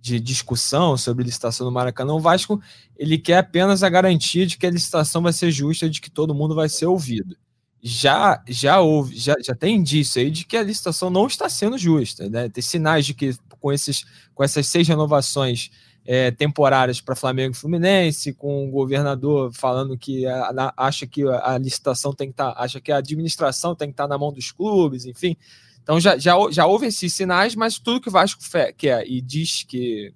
[0.01, 2.59] de discussão sobre licitação do Maracanã, o Vasco
[2.97, 6.35] ele quer apenas a garantia de que a licitação vai ser justa, de que todo
[6.35, 7.37] mundo vai ser ouvido
[7.87, 11.77] já já houve, já, já tem indício aí de que a licitação não está sendo
[11.77, 12.49] justa, né?
[12.49, 15.71] Tem sinais de que com, esses, com essas seis renovações
[16.07, 21.59] é, temporárias para Flamengo e Fluminense, com o governador falando que a, acha que a,
[21.59, 24.33] licitação tem que estar, tá, acha que a administração tem que estar tá na mão
[24.33, 25.37] dos clubes, enfim.
[25.83, 28.41] Então já, já, já houve esses sinais, mas tudo que o Vasco
[28.79, 30.11] quer e diz que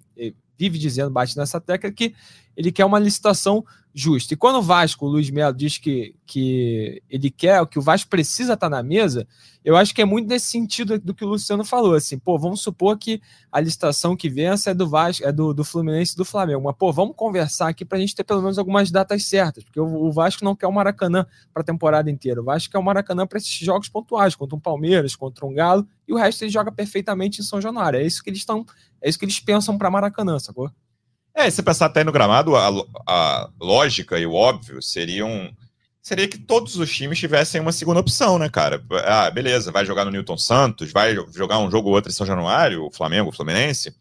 [0.57, 2.15] vive dizendo, bate nessa tecla, que
[2.57, 3.63] ele quer uma licitação
[3.93, 4.33] justo.
[4.33, 8.09] E quando o Vasco, o Luiz Melo, diz que, que ele quer, que o Vasco
[8.09, 9.27] precisa estar na mesa,
[9.63, 11.93] eu acho que é muito nesse sentido do que o Luciano falou.
[11.93, 13.21] Assim, pô, vamos supor que
[13.51, 16.61] a licitação que vença é do Vasco, é do, do Fluminense e do Flamengo.
[16.63, 19.79] Mas, pô, vamos conversar aqui para a gente ter pelo menos algumas datas certas, porque
[19.79, 22.41] o, o Vasco não quer o Maracanã para a temporada inteira.
[22.41, 25.85] O Vasco quer o Maracanã para esses jogos pontuais, contra um Palmeiras, contra um Galo,
[26.07, 27.99] e o resto ele joga perfeitamente em São Januário.
[27.99, 28.65] É isso que eles estão,
[29.01, 30.71] é isso que eles pensam para Maracanã, sacou?
[31.39, 32.69] É, se pensar até no gramado, a,
[33.07, 35.49] a lógica e o óbvio seriam
[36.01, 38.83] seria que todos os times tivessem uma segunda opção, né, cara?
[39.05, 42.27] Ah, beleza, vai jogar no Newton Santos, vai jogar um jogo ou outro em São
[42.27, 43.95] Januário, o Flamengo, o Fluminense.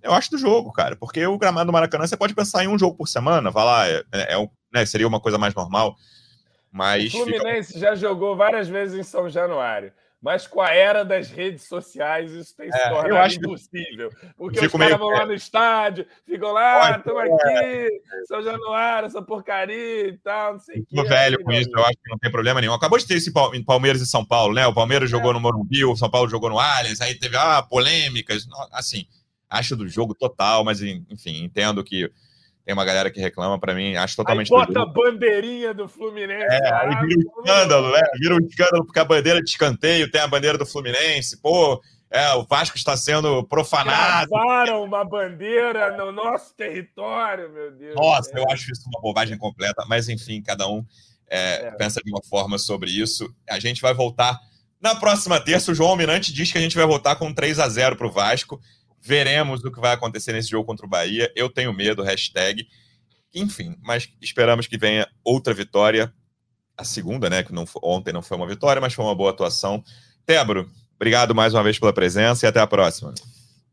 [0.00, 2.78] Eu acho do jogo, cara, porque o gramado do Maracanã você pode pensar em um
[2.78, 5.96] jogo por semana, vai lá, é, é, é né, seria uma coisa mais normal.
[6.70, 7.80] Mas o Fluminense fica...
[7.80, 9.92] já jogou várias vezes em São Januário.
[10.22, 14.10] Mas com a era das redes sociais, isso tem se é, tornado impossível.
[14.36, 20.08] Porque os caras vão lá no estádio, ficam lá, estamos aqui, São Januário, essa porcaria
[20.08, 21.02] e tal, não sei o que.
[21.04, 22.74] velho com isso, eu acho que não tem problema nenhum.
[22.74, 23.32] Acabou de ter esse
[23.64, 24.66] Palmeiras e São Paulo, né?
[24.66, 25.10] O Palmeiras é.
[25.10, 28.46] jogou no Morumbi, o São Paulo jogou no Allianz, aí teve ah, polêmicas.
[28.72, 29.06] Assim,
[29.48, 32.10] acho do jogo total, mas enfim, entendo que
[32.64, 34.52] tem uma galera que reclama, para mim, acho totalmente.
[34.52, 36.54] Aí bota a bandeirinha do Fluminense.
[36.54, 38.02] É, aí vira um escândalo, né?
[38.18, 41.40] Vira um escândalo porque a bandeira de escanteio tem a bandeira do Fluminense.
[41.40, 41.80] Pô,
[42.10, 44.30] é, o Vasco está sendo profanado.
[44.30, 47.94] Gravaram uma bandeira no nosso território, meu Deus.
[47.94, 50.84] Nossa, eu acho isso uma bobagem completa, mas enfim, cada um
[51.28, 51.70] é, é.
[51.72, 53.32] pensa de uma forma sobre isso.
[53.48, 54.38] A gente vai voltar
[54.80, 55.70] na próxima terça.
[55.70, 58.10] O João Almirante diz que a gente vai voltar com 3 a 0 para o
[58.12, 58.60] Vasco.
[59.00, 61.32] Veremos o que vai acontecer nesse jogo contra o Bahia.
[61.34, 62.66] Eu tenho medo, hashtag.
[63.34, 66.12] Enfim, mas esperamos que venha outra vitória.
[66.76, 67.42] A segunda, né?
[67.42, 69.82] Que não, ontem não foi uma vitória, mas foi uma boa atuação.
[70.26, 73.14] Tebro, obrigado mais uma vez pela presença e até a próxima.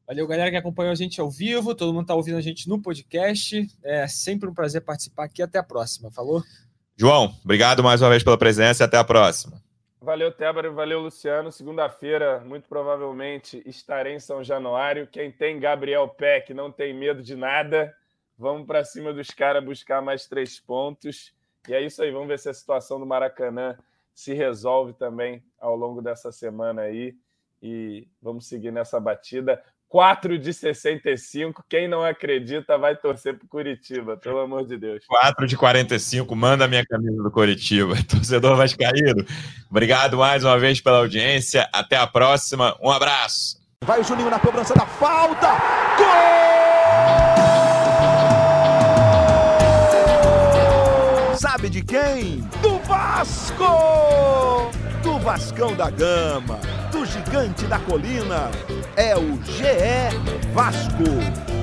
[0.08, 1.76] Valeu, galera que acompanhou a gente ao vivo.
[1.76, 3.68] Todo mundo está ouvindo a gente no podcast.
[3.84, 5.42] É sempre um prazer participar aqui.
[5.42, 6.10] Até a próxima.
[6.10, 6.42] Falou?
[6.96, 9.62] João, obrigado mais uma vez pela presença e até a próxima.
[10.08, 11.51] Valeu, Tébaro, valeu, Luciano.
[11.51, 15.05] Segunda-feira, muito provavelmente, estarei em São Januário.
[15.05, 17.93] Quem tem Gabriel Peck não tem medo de nada.
[18.38, 21.36] Vamos para cima dos caras buscar mais três pontos.
[21.68, 23.78] E é isso aí, vamos ver se a situação do Maracanã
[24.14, 27.14] se resolve também ao longo dessa semana aí.
[27.62, 29.62] E vamos seguir nessa batida.
[29.90, 31.64] 4 de 65.
[31.70, 35.04] Quem não acredita vai torcer pro Curitiba, pelo amor de Deus.
[35.08, 37.96] 4 de 45, manda a minha camisa do Curitiba.
[38.08, 39.26] Torcedor Vascaíno,
[39.70, 41.70] obrigado mais uma vez pela audiência.
[41.72, 42.76] Até a próxima.
[42.82, 43.58] Um abraço.
[43.84, 45.48] Vai o Juninho na cobrança da falta.
[45.98, 46.48] Gol!
[51.38, 52.40] Sabe de quem?
[52.62, 54.72] Do Vasco!
[55.04, 56.60] Do Vascão da Gama,
[56.92, 58.50] do Gigante da Colina.
[58.98, 60.10] É o GE
[60.56, 61.57] Vasco.